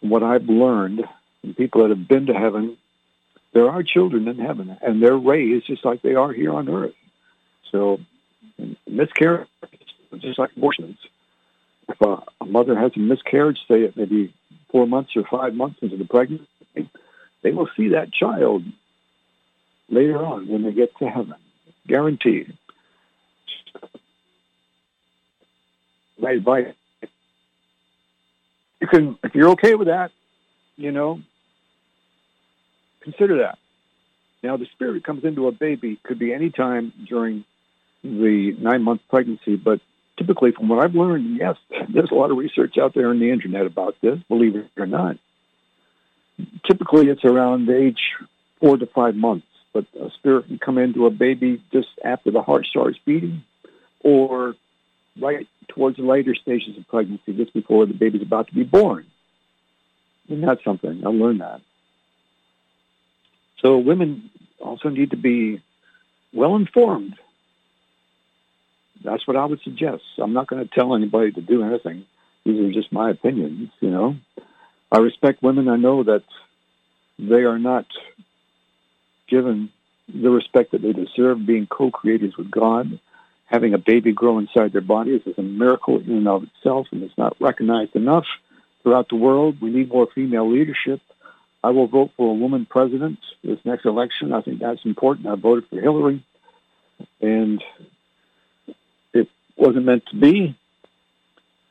[0.01, 1.03] what I've learned
[1.39, 2.77] from people that have been to heaven,
[3.53, 6.93] there are children in heaven, and they're raised just like they are here on earth.
[7.71, 7.99] So
[8.87, 9.47] miscarriage,
[10.17, 10.97] just like abortions.
[11.87, 14.33] If a, a mother has a miscarriage, say it maybe
[14.71, 16.47] four months or five months into the pregnancy,
[17.43, 18.63] they will see that child
[19.89, 21.35] later on when they get to heaven.
[21.87, 22.57] Guaranteed.
[26.21, 26.73] My advice
[28.81, 30.11] you can, if you're okay with that,
[30.75, 31.21] you know,
[33.01, 33.57] consider that.
[34.43, 37.45] Now, the spirit comes into a baby could be any time during
[38.03, 39.79] the nine-month pregnancy, but
[40.17, 41.57] typically, from what I've learned, yes,
[41.93, 44.87] there's a lot of research out there on the internet about this, believe it or
[44.87, 45.17] not.
[46.65, 47.99] Typically, it's around age
[48.59, 52.41] four to five months, but a spirit can come into a baby just after the
[52.41, 53.43] heart starts beating
[53.99, 54.55] or
[55.19, 59.05] right towards the later stages of pregnancy, just before the baby's about to be born.
[60.29, 61.03] And that's something.
[61.05, 61.61] I learned that.
[63.59, 65.61] So women also need to be
[66.33, 67.15] well informed.
[69.03, 70.03] That's what I would suggest.
[70.17, 72.05] I'm not going to tell anybody to do anything.
[72.45, 74.15] These are just my opinions, you know.
[74.91, 75.67] I respect women.
[75.67, 76.23] I know that
[77.17, 77.85] they are not
[79.27, 79.69] given
[80.13, 82.99] the respect that they deserve being co-creators with God
[83.51, 87.03] having a baby grow inside their bodies is a miracle in and of itself, and
[87.03, 88.25] it's not recognized enough
[88.81, 89.61] throughout the world.
[89.61, 91.01] We need more female leadership.
[91.63, 94.31] I will vote for a woman president this next election.
[94.31, 95.27] I think that's important.
[95.27, 96.23] I voted for Hillary,
[97.19, 97.61] and
[99.13, 99.27] it
[99.57, 100.57] wasn't meant to be.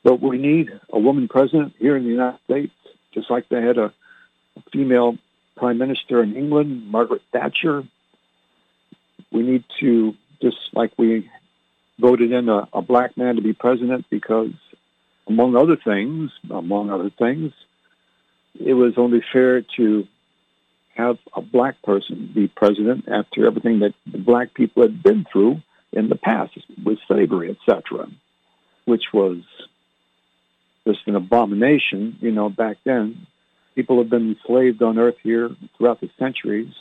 [0.04, 2.74] But we need a woman president here in the United States,
[3.12, 3.92] just like they had a,
[4.56, 5.16] a female
[5.56, 7.84] prime minister in England, Margaret Thatcher.
[9.32, 11.30] We need to, just like we
[12.01, 14.53] voted in a, a black man to be president because,
[15.26, 17.53] among other things, among other things,
[18.59, 20.07] it was only fair to
[20.94, 25.62] have a black person be president after everything that the black people had been through
[25.92, 26.53] in the past
[26.84, 28.09] with slavery, etc.,
[28.84, 29.38] which was
[30.86, 33.26] just an abomination, you know, back then.
[33.74, 36.72] People have been enslaved on earth here throughout the centuries.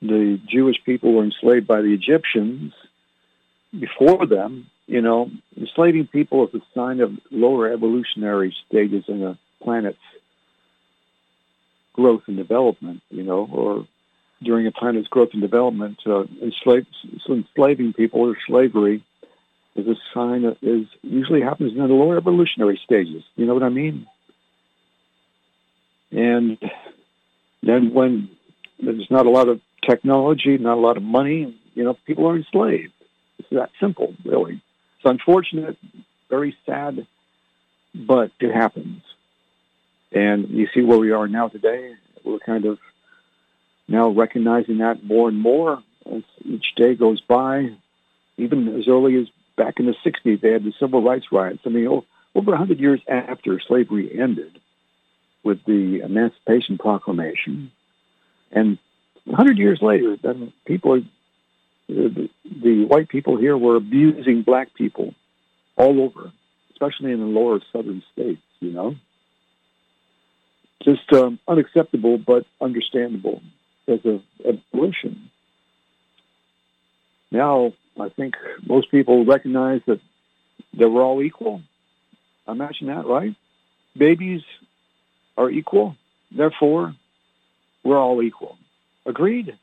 [0.00, 2.72] The Jewish people were enslaved by the Egyptians
[3.78, 9.38] before them, you know, enslaving people is a sign of lower evolutionary stages in a
[9.62, 9.98] planet's
[11.92, 13.86] growth and development, you know, or
[14.42, 19.02] during a planet's growth and development, uh, enslaving people or slavery
[19.74, 23.24] is a sign that is usually happens in the lower evolutionary stages.
[23.36, 24.06] You know what I mean?
[26.12, 26.58] And
[27.62, 28.30] then when
[28.80, 32.36] there's not a lot of technology, not a lot of money, you know, people are
[32.36, 32.92] enslaved.
[33.38, 34.54] It's that simple, really.
[34.54, 35.76] It's unfortunate,
[36.28, 37.06] very sad,
[37.94, 39.02] but it happens.
[40.12, 41.94] And you see where we are now today.
[42.24, 42.78] We're kind of
[43.88, 47.70] now recognizing that more and more as each day goes by.
[48.36, 49.26] Even as early as
[49.56, 51.60] back in the 60s, they had the civil rights riots.
[51.66, 54.60] I mean, over 100 years after slavery ended
[55.42, 57.70] with the Emancipation Proclamation,
[58.50, 58.78] and
[59.24, 61.02] 100 years later, then people are
[61.88, 65.14] the, white people here were abusing black people
[65.76, 66.32] all over,
[66.72, 68.94] especially in the lower southern states, you know.
[70.82, 73.42] Just um, unacceptable, but understandable
[73.88, 75.30] as a evolution.
[77.30, 78.34] Now, I think
[78.66, 80.00] most people recognize that,
[80.74, 81.62] that we're all equal.
[82.46, 83.34] Imagine that, right?
[83.96, 84.42] Babies
[85.36, 85.96] are equal.
[86.30, 86.94] Therefore,
[87.82, 88.58] we're all equal.
[89.06, 89.58] Agreed?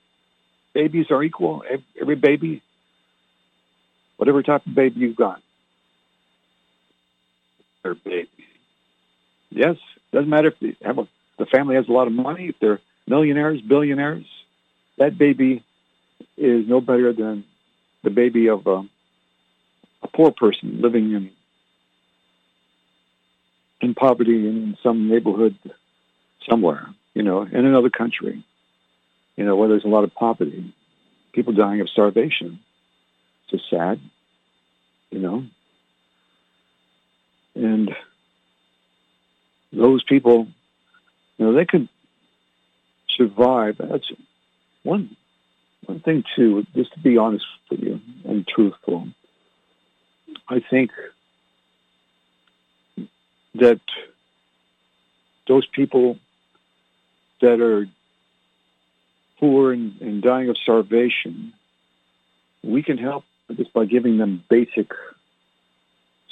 [0.73, 1.63] Babies are equal.
[1.99, 2.61] Every baby,
[4.17, 5.41] whatever type of baby you've got,
[7.83, 8.27] they're babies.
[9.49, 9.75] Yes,
[10.13, 11.07] doesn't matter if they have a,
[11.37, 14.25] the family has a lot of money, if they're millionaires, billionaires,
[14.97, 15.63] that baby
[16.37, 17.43] is no better than
[18.03, 18.83] the baby of a,
[20.03, 21.31] a poor person living in
[23.81, 25.57] in poverty in some neighborhood
[26.47, 28.45] somewhere, you know, in another country,
[29.35, 30.73] you know, where there's a lot of poverty,
[31.33, 32.59] people dying of starvation.
[33.43, 33.99] It's just sad,
[35.09, 35.45] you know.
[37.55, 37.95] And
[39.73, 40.47] those people,
[41.37, 41.89] you know, they could
[43.09, 43.77] survive.
[43.77, 44.11] That's
[44.83, 45.15] one
[45.85, 49.07] one thing too, just to be honest with you and truthful.
[50.47, 50.91] I think
[53.55, 53.81] that
[55.47, 56.17] those people
[57.41, 57.87] that are
[59.41, 61.51] poor and, and dying of starvation,
[62.63, 63.25] we can help
[63.57, 64.91] just by giving them basic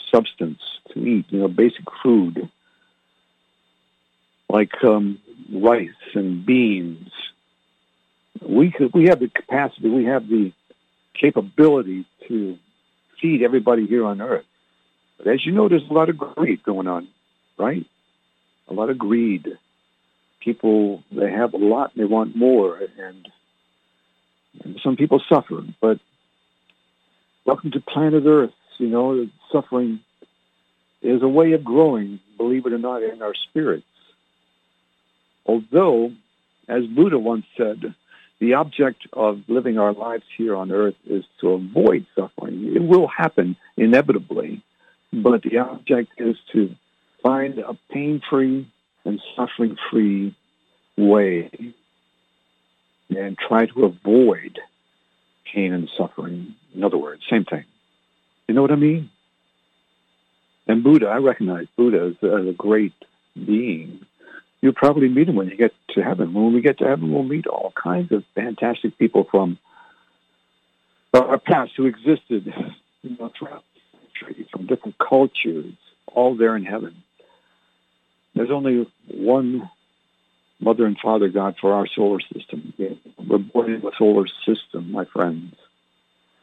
[0.10, 0.62] substance
[0.93, 2.49] to eat, you know, basic food
[4.49, 5.20] like um,
[5.51, 7.12] rice and beans.
[8.41, 10.53] We could, we have the capacity, we have the
[11.14, 12.57] capability to
[13.22, 14.45] feed everybody here on Earth.
[15.18, 17.10] But as you know, there's a lot of greed going on,
[17.57, 17.86] right?
[18.70, 19.57] A lot of greed.
[20.40, 23.28] People, they have a lot and they want more, and,
[24.64, 25.64] and some people suffer.
[25.82, 26.00] But
[27.46, 28.54] welcome to planet Earth.
[28.78, 30.00] You know, suffering
[31.02, 33.86] is a way of growing, believe it or not, in our spirits.
[35.46, 36.14] Although,
[36.68, 37.96] as Buddha once said,
[38.40, 42.74] the object of living our lives here on earth is to avoid suffering.
[42.76, 44.62] It will happen inevitably,
[45.12, 46.74] but the object is to
[47.22, 48.72] find a pain-free
[49.10, 50.36] and suffering-free
[50.97, 51.74] way
[53.10, 54.60] and try to avoid
[55.53, 56.55] pain and suffering.
[56.74, 57.66] In other words, same thing.
[58.47, 59.10] You know what I mean?
[60.68, 62.93] And Buddha, I recognize Buddha as, as a great
[63.36, 64.05] being.
[64.62, 66.34] You'll probably meet him when you get to heaven.
[66.34, 69.57] When we get to heaven, we'll meet all kinds of fantastic people from
[71.14, 72.53] our past who existed
[73.01, 73.64] you know, throughout
[74.51, 75.74] from different cultures,
[76.07, 77.03] all there in heaven.
[78.40, 79.70] There's only one
[80.62, 82.74] mother and father God for our solar system.
[83.18, 85.56] We're born in a solar system, my friends.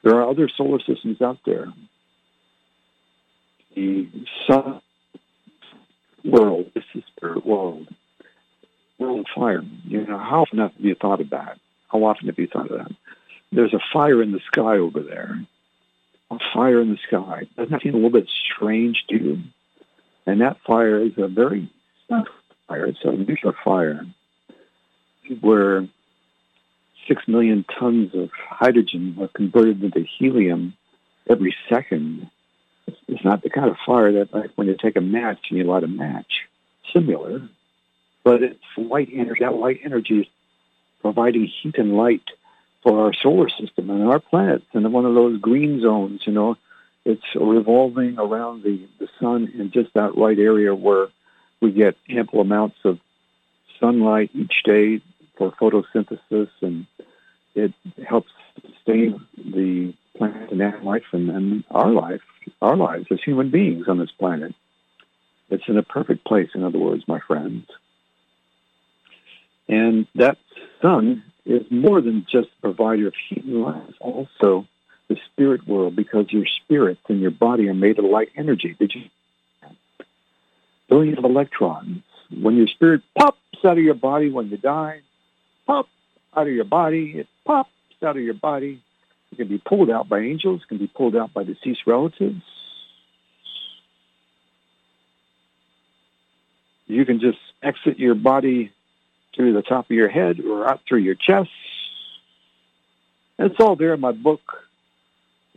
[0.02, 1.72] There are other solar systems out there.
[3.74, 4.10] The
[4.46, 4.82] sun
[6.22, 7.88] world, this is spirit world,
[8.98, 9.62] world fire.
[9.86, 11.58] You know, how often have you thought of that?
[11.88, 12.92] How often have you thought of that?
[13.52, 15.46] There's a fire in the sky over there
[16.30, 17.46] a fire in the sky.
[17.56, 19.38] Doesn't that seem a little bit strange to you?
[20.26, 21.70] And that fire is a very
[22.08, 22.28] not
[22.68, 24.06] fire, it's a nuclear fire
[25.40, 25.88] where
[27.08, 30.74] six million tons of hydrogen are converted into helium
[31.28, 32.30] every second.
[33.08, 35.64] It's not the kind of fire that like when you take a match and you
[35.64, 36.46] light a match.
[36.92, 37.48] Similar,
[38.22, 39.40] but it's light energy.
[39.40, 40.26] That light energy is
[41.00, 42.22] providing heat and light
[42.82, 46.56] for our solar system and our planet in one of those green zones, you know.
[47.04, 51.08] It's revolving around the, the sun in just that right area where
[51.60, 52.98] we get ample amounts of
[53.80, 55.00] sunlight each day
[55.36, 56.86] for photosynthesis and
[57.54, 57.72] it
[58.06, 58.30] helps
[58.60, 62.20] sustain the planet and animal life and, and our life,
[62.62, 64.54] our lives as human beings on this planet.
[65.48, 67.66] It's in a perfect place, in other words, my friends.
[69.68, 70.38] And that
[70.82, 73.82] sun is more than just a provider of heat and light.
[73.88, 74.66] It's also
[75.08, 78.74] the spirit world because your spirit and your body are made of light energy.
[78.78, 79.02] Did you?
[80.88, 82.02] Billions of electrons.
[82.30, 85.00] When your spirit pops out of your body when you die,
[85.66, 85.90] pops
[86.36, 87.70] out of your body, it pops
[88.02, 88.82] out of your body.
[89.32, 92.42] It can be pulled out by angels, it can be pulled out by deceased relatives.
[96.86, 98.72] You can just exit your body
[99.34, 101.50] through the top of your head or out through your chest.
[103.38, 104.40] And it's all there in my book,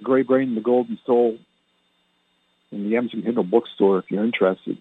[0.01, 1.37] Gray Brain the Golden Soul,
[2.71, 4.77] in the Amazon Kindle bookstore if you're interested.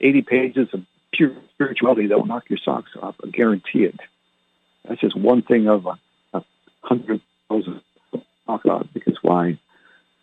[0.00, 0.82] 80 pages of
[1.12, 3.16] pure spirituality that will knock your socks off.
[3.24, 3.98] I guarantee it.
[4.86, 5.98] That's just one thing of a,
[6.34, 6.44] a
[6.82, 7.82] hundred thousand
[8.46, 9.58] knock off because why?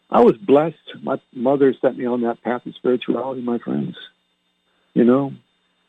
[0.10, 0.78] I was blessed.
[1.02, 3.96] My mother set me on that path of spirituality, my friends.
[4.94, 5.34] You know,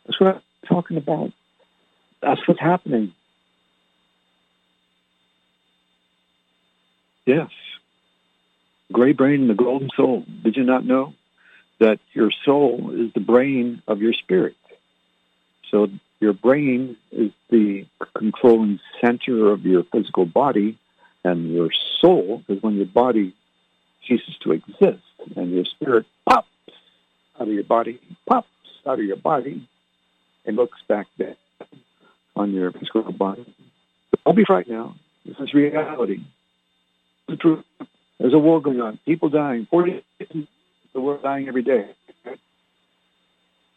[0.05, 1.33] that's what I'm talking about.
[2.23, 3.13] That's what's happening.
[7.25, 7.51] Yes.
[8.93, 10.25] Gray brain and the golden soul.
[10.43, 11.15] Did you not know
[11.79, 14.57] that your soul is the brain of your spirit?
[15.71, 15.89] So
[16.21, 20.79] your brain is the controlling center of your physical body,
[21.25, 21.71] and your
[22.01, 23.35] soul is when your body
[24.07, 25.03] ceases to exist,
[25.35, 26.49] and your spirit pops
[27.39, 28.49] out of your body, pops
[28.87, 29.69] out of your body,
[30.45, 31.37] and looks back there
[32.35, 33.45] on your physical body.
[34.25, 34.95] Don't be frightened now.
[35.25, 36.21] This is reality.
[37.29, 37.65] The truth.
[38.19, 38.99] There's a war going on.
[39.05, 39.67] People dying.
[39.69, 40.05] Forty
[40.97, 41.91] the world dying every day.
[42.25, 42.39] It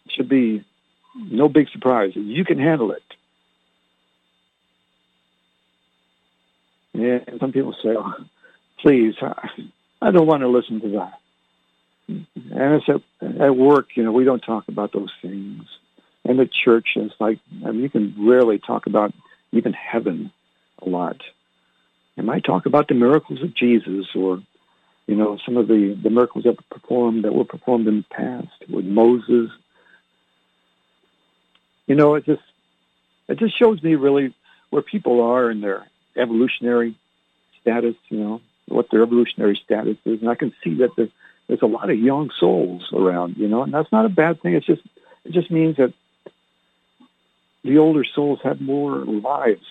[0.08, 0.66] should be
[1.16, 2.14] no big surprise.
[2.16, 3.04] You can handle it.
[6.94, 8.14] Yeah, some people say, oh,
[8.82, 9.16] please,
[10.02, 11.14] I don't want to listen to that.
[12.08, 12.26] And
[12.82, 13.02] it's at,
[13.42, 15.64] at work, you know, we don't talk about those things.
[16.26, 19.14] And the church is like, I mean, you can rarely talk about
[19.52, 20.32] even heaven
[20.82, 21.18] a lot.
[22.16, 24.42] You might talk about the miracles of Jesus or,
[25.10, 28.16] you know, some of the, the miracles that were performed that were performed in the
[28.16, 29.50] past with Moses.
[31.88, 32.44] You know, it just
[33.28, 34.36] it just shows me really
[34.70, 36.96] where people are in their evolutionary
[37.60, 40.22] status, you know, what their evolutionary status is.
[40.22, 41.10] And I can see that there's,
[41.48, 44.54] there's a lot of young souls around, you know, and that's not a bad thing.
[44.54, 44.84] It's just,
[45.26, 45.92] it just means that
[47.64, 49.66] the older souls have more lives,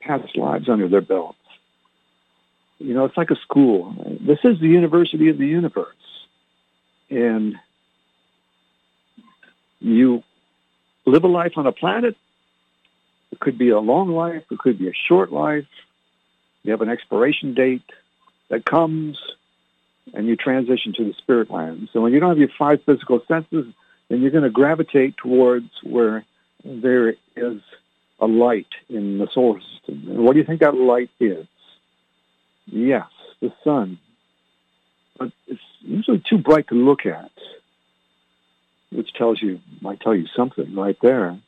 [0.00, 1.36] past lives under their belts.
[2.78, 3.94] You know, it's like a school.
[4.20, 5.94] This is the university of the universe.
[7.10, 7.56] And
[9.80, 10.22] you
[11.06, 12.16] live a life on a planet.
[13.32, 14.44] It could be a long life.
[14.50, 15.66] It could be a short life.
[16.62, 17.82] You have an expiration date
[18.48, 19.18] that comes
[20.14, 21.88] and you transition to the spirit land.
[21.92, 23.66] So when you don't have your five physical senses,
[24.08, 26.24] then you're going to gravitate towards where
[26.64, 27.60] there is
[28.20, 30.02] a light in the solar system.
[30.24, 31.46] What do you think that light is?
[32.70, 33.06] Yes,
[33.40, 33.98] the sun.
[35.18, 37.30] But it's usually too bright to look at,
[38.90, 41.38] which tells you, might tell you something right there,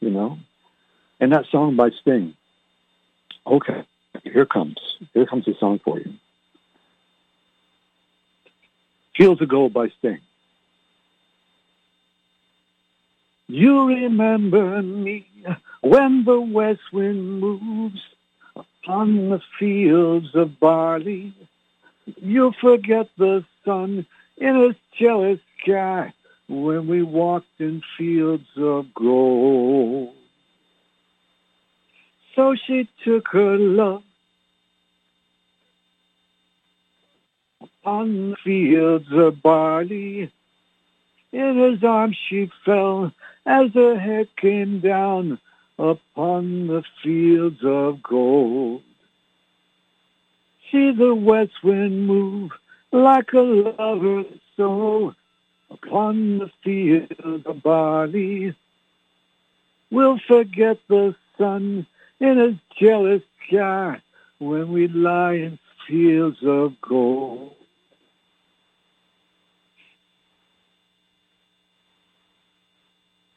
[0.00, 0.38] you know?
[1.20, 2.34] And that song by Sting.
[3.46, 3.84] Okay,
[4.24, 4.76] here comes.
[5.12, 6.14] Here comes the song for you.
[9.16, 10.20] Fields of Gold by Sting.
[13.48, 15.26] You remember me
[15.80, 18.00] when the west wind moves
[18.84, 21.34] upon the fields of barley.
[22.16, 24.06] You forget the sun
[24.36, 26.12] in a jealous sky
[26.48, 30.14] when we walked in fields of gold.
[32.34, 34.02] So she took her love
[37.60, 40.32] upon the fields of barley.
[41.32, 43.12] In his arms she fell
[43.46, 45.38] as her head came down
[45.80, 48.82] upon the fields of gold.
[50.70, 52.52] See the west wind move
[52.92, 54.26] like a lover's
[54.56, 55.14] soul
[55.70, 58.54] upon the fields of barley.
[59.90, 61.86] We'll forget the sun
[62.20, 64.00] in his jealous sky
[64.38, 65.58] when we lie in
[65.88, 67.54] fields of gold.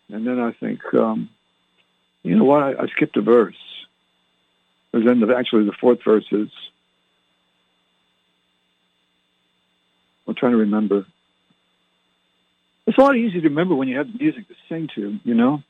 [0.09, 1.29] And then I think, um,
[2.23, 2.63] you know what?
[2.63, 3.55] I, I skipped a verse.
[4.91, 6.49] Because then the, actually the fourth verse is,
[10.27, 11.05] I'm trying to remember.
[12.85, 15.33] It's a lot easier to remember when you have the music to sing to, you
[15.33, 15.63] know?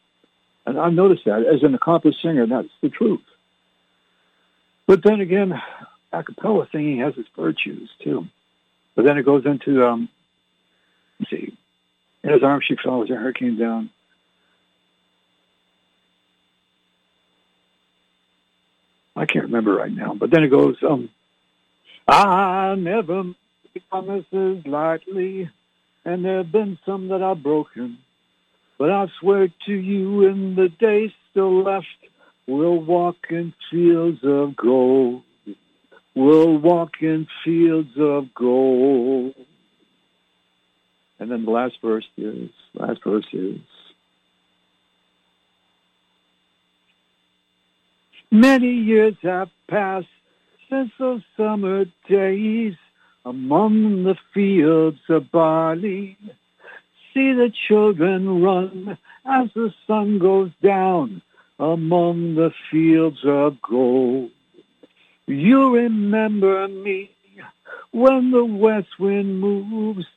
[0.65, 1.45] And I've noticed that.
[1.45, 3.21] As an accomplished singer, that's the truth.
[4.87, 5.53] But then again,
[6.11, 8.27] a cappella singing has its virtues, too.
[8.95, 10.09] But then it goes into, um,
[11.29, 11.57] see,
[12.23, 13.89] in his arms she fell as a hurricane down.
[19.23, 21.09] I can't remember right now, but then it goes, um,
[22.09, 25.49] I never make promises lightly,
[26.03, 27.99] and there have been some that I've broken.
[28.77, 31.87] But I swear to you, in the days still left,
[32.47, 35.23] we'll walk in fields of gold.
[36.13, 39.35] We'll walk in fields of gold.
[41.17, 43.61] And then the last verse is, last verse is,
[48.33, 50.07] Many years have passed
[50.67, 52.73] since those summer days
[53.23, 56.17] among the fields of barley.
[57.13, 61.21] See the children run as the sun goes down
[61.59, 64.31] among the fields of gold.
[65.27, 67.11] You remember me
[67.91, 70.07] when the west wind moves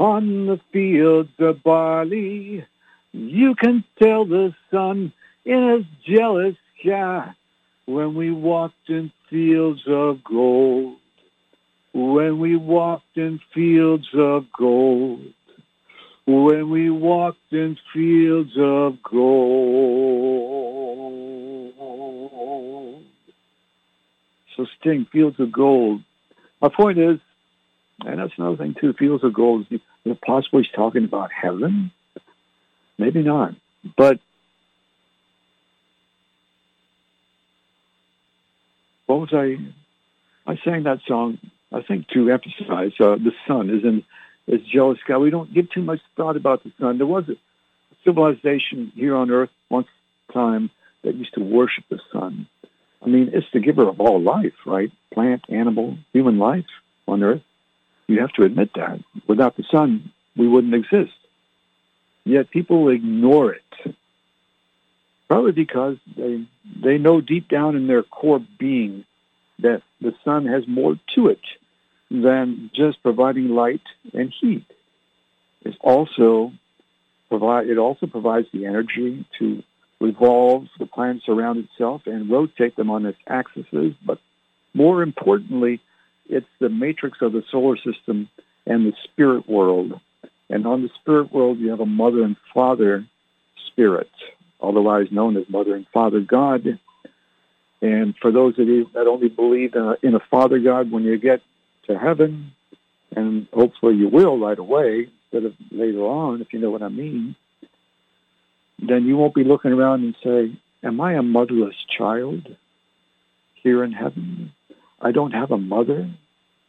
[0.00, 2.66] on the fields of barley.
[3.12, 5.12] You can tell the sun
[5.44, 7.32] in his jealous sky
[7.86, 10.96] when we walked in fields of gold,
[11.92, 15.32] when we walked in fields of gold,
[16.26, 20.24] when we walked in fields of gold.
[24.56, 26.02] So Sting, fields of gold.
[26.62, 27.18] My point is,
[28.00, 31.90] and that's another thing too, fields of gold, is it possible he's talking about heaven?
[32.98, 33.54] Maybe not.
[33.96, 34.20] But
[39.06, 39.56] what was I?
[40.46, 41.38] I sang that song,
[41.72, 44.04] I think, to emphasize uh, the sun is in
[44.46, 45.20] is jealous God.
[45.20, 46.98] We don't give too much thought about the sun.
[46.98, 47.36] There was a
[48.04, 49.88] civilization here on Earth once
[50.32, 50.70] time
[51.02, 52.46] that used to worship the sun.
[53.02, 54.90] I mean, it's the giver of all life, right?
[55.12, 56.66] Plant, animal, human life
[57.06, 57.42] on Earth.
[58.06, 59.00] You have to admit that.
[59.26, 61.14] Without the sun, we wouldn't exist.
[62.24, 63.96] Yet people ignore it.
[65.34, 66.46] Probably because they
[66.80, 69.04] they know deep down in their core being
[69.58, 71.40] that the sun has more to it
[72.08, 73.82] than just providing light
[74.12, 74.64] and heat.
[75.62, 76.52] It also
[77.28, 79.64] provide it also provides the energy to
[80.00, 83.66] revolve the planets around itself and rotate them on its axes.
[84.06, 84.20] But
[84.72, 85.80] more importantly,
[86.28, 88.28] it's the matrix of the solar system
[88.66, 90.00] and the spirit world.
[90.48, 93.04] And on the spirit world, you have a mother and father
[93.66, 94.10] spirit,
[94.62, 96.78] otherwise known as mother and father God.
[97.82, 101.04] And for those of you that only believe in a, in a father God, when
[101.04, 101.42] you get
[101.86, 102.52] to heaven,
[103.14, 106.88] and hopefully you will right away instead of later on, if you know what I
[106.88, 107.36] mean,
[108.78, 112.56] then you won't be looking around and say, am I a motherless child
[113.62, 114.52] here in heaven?
[115.00, 116.10] I don't have a mother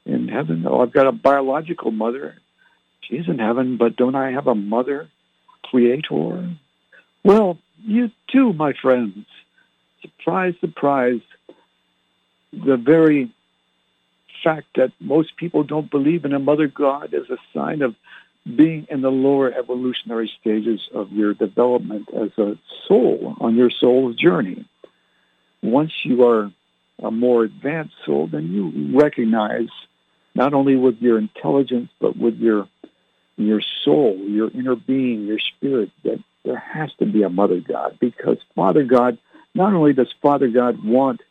[0.05, 0.65] in heaven.
[0.67, 2.36] Oh, I've got a biological mother.
[3.01, 5.09] She's in heaven, but don't I have a mother
[5.63, 6.55] creator?
[7.23, 9.25] Well, you too, my friends.
[10.01, 11.21] Surprise, surprise.
[12.51, 13.31] The very
[14.43, 17.95] fact that most people don't believe in a mother God is a sign of
[18.45, 22.57] being in the lower evolutionary stages of your development as a
[22.88, 24.65] soul on your soul's journey.
[25.63, 26.51] Once you are
[27.01, 29.69] a more advanced soul, then you recognize
[30.36, 32.67] not only with your intelligence, but with your
[33.38, 37.98] your soul, your inner being, your spirit, that there has to be a mother God
[38.00, 39.18] because Father God,
[39.54, 41.22] not only does Father God want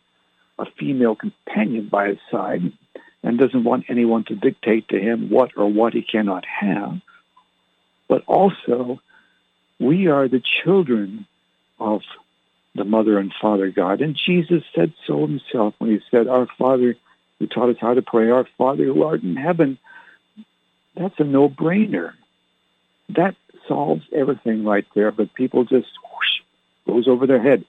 [0.58, 2.72] a female companion by his side,
[3.24, 7.00] and doesn't want anyone to dictate to him what or what he cannot have.
[8.06, 9.00] But also,
[9.80, 11.26] we are the children
[11.80, 12.02] of
[12.74, 14.02] the mother and father God.
[14.02, 16.96] And Jesus said so himself when he said, Our Father,
[17.38, 19.78] who taught us how to pray, Our Father who art in heaven.
[20.94, 22.12] That's a no-brainer.
[23.08, 23.36] That
[23.68, 26.42] solves everything right there, but people just whoosh,
[26.86, 27.64] goes over their head.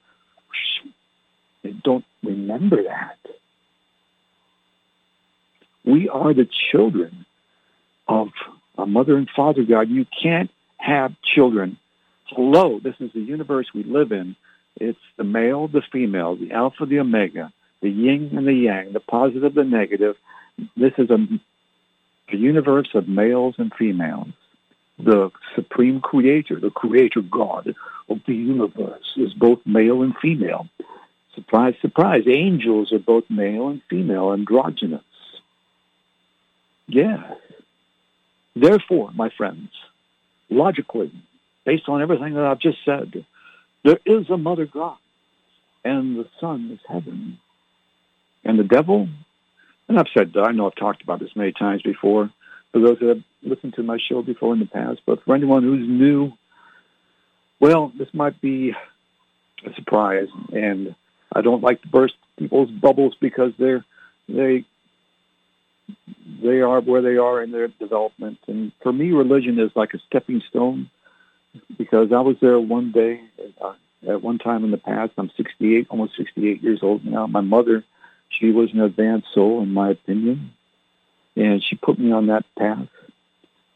[0.48, 0.92] Whoosh.
[1.62, 3.18] They don't remember that.
[5.84, 7.26] We are the children
[8.08, 8.28] of
[8.76, 9.88] a mother and father God.
[9.88, 11.78] You can't have children.
[12.28, 14.36] Hello, this is the universe we live in.
[14.76, 19.00] It's the male, the female, the alpha, the omega, the yin and the yang, the
[19.00, 20.16] positive, the negative.
[20.76, 21.18] This is a,
[22.32, 24.32] a universe of males and females.
[24.98, 27.74] The supreme creator, the creator God
[28.08, 30.68] of the universe is both male and female.
[31.34, 32.22] Surprise, surprise.
[32.26, 35.02] Angels are both male and female, androgynous.
[36.88, 37.34] Yeah.
[38.54, 39.68] Therefore, my friends,
[40.48, 41.12] logically,
[41.66, 43.26] based on everything that I've just said,
[43.84, 44.96] there is a mother God,
[45.84, 47.38] and the sun is heaven.
[48.44, 49.08] And the devil,
[49.88, 52.30] and I've said, I know I've talked about this many times before,
[52.72, 55.62] for those that have listened to my show before in the past, but for anyone
[55.62, 56.32] who's new,
[57.60, 58.72] well, this might be
[59.64, 60.94] a surprise, and
[61.34, 63.84] I don't like to burst people's bubbles because they're
[64.28, 64.64] they
[66.42, 68.38] they are where they are in their development.
[68.46, 70.90] And for me, religion is like a stepping stone
[71.78, 73.22] because I was there one day
[73.60, 73.74] uh,
[74.08, 75.12] at one time in the past.
[75.16, 77.26] I'm 68, almost 68 years old now.
[77.26, 77.84] My mother,
[78.28, 80.52] she was an advanced soul, in my opinion,
[81.36, 82.88] and she put me on that path.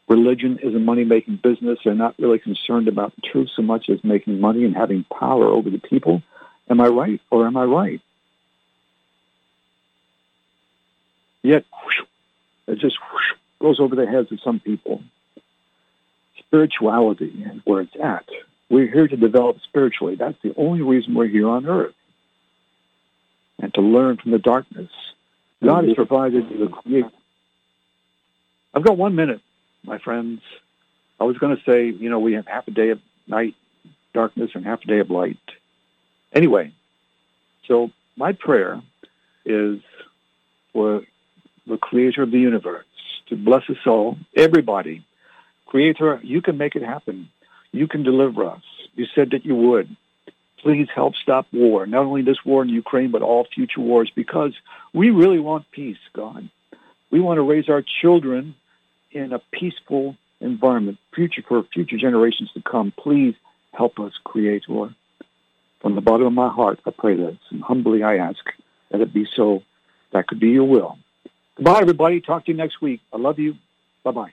[0.09, 1.79] Religion is a money-making business.
[1.85, 5.45] They're not really concerned about the truth so much as making money and having power
[5.45, 6.21] over the people.
[6.69, 8.01] Am I right or am I right?
[11.43, 12.01] Yet, whoosh,
[12.67, 15.01] it just whoosh, goes over the heads of some people.
[16.39, 18.25] Spirituality is where it's at.
[18.69, 20.15] We're here to develop spiritually.
[20.15, 21.95] That's the only reason we're here on earth.
[23.59, 24.89] And to learn from the darkness.
[25.63, 25.93] God has mm-hmm.
[25.93, 27.11] provided the creation.
[28.73, 29.41] I've got one minute,
[29.83, 30.41] my friends.
[31.19, 33.55] I was going to say, you know, we have half a day of night
[34.13, 35.37] darkness and half a day of light.
[36.33, 36.73] Anyway,
[37.67, 38.81] so my prayer
[39.45, 39.79] is
[40.73, 41.03] for
[41.67, 42.85] the creator of the universe,
[43.27, 45.05] to bless us all, everybody,
[45.71, 47.29] Creator, you can make it happen.
[47.71, 48.61] You can deliver us.
[48.93, 49.95] You said that you would.
[50.61, 54.53] Please help stop war, not only this war in Ukraine, but all future wars, because
[54.93, 56.49] we really want peace, God.
[57.09, 58.53] We want to raise our children
[59.11, 62.93] in a peaceful environment, future for future generations to come.
[62.97, 63.35] Please
[63.73, 64.95] help us, Creator.
[65.81, 68.39] From the bottom of my heart, I pray this, and humbly I ask
[68.91, 69.63] that it be so.
[70.13, 70.97] That could be your will.
[71.55, 72.19] Goodbye, everybody.
[72.19, 72.99] Talk to you next week.
[73.13, 73.55] I love you.
[74.03, 74.31] Bye-bye.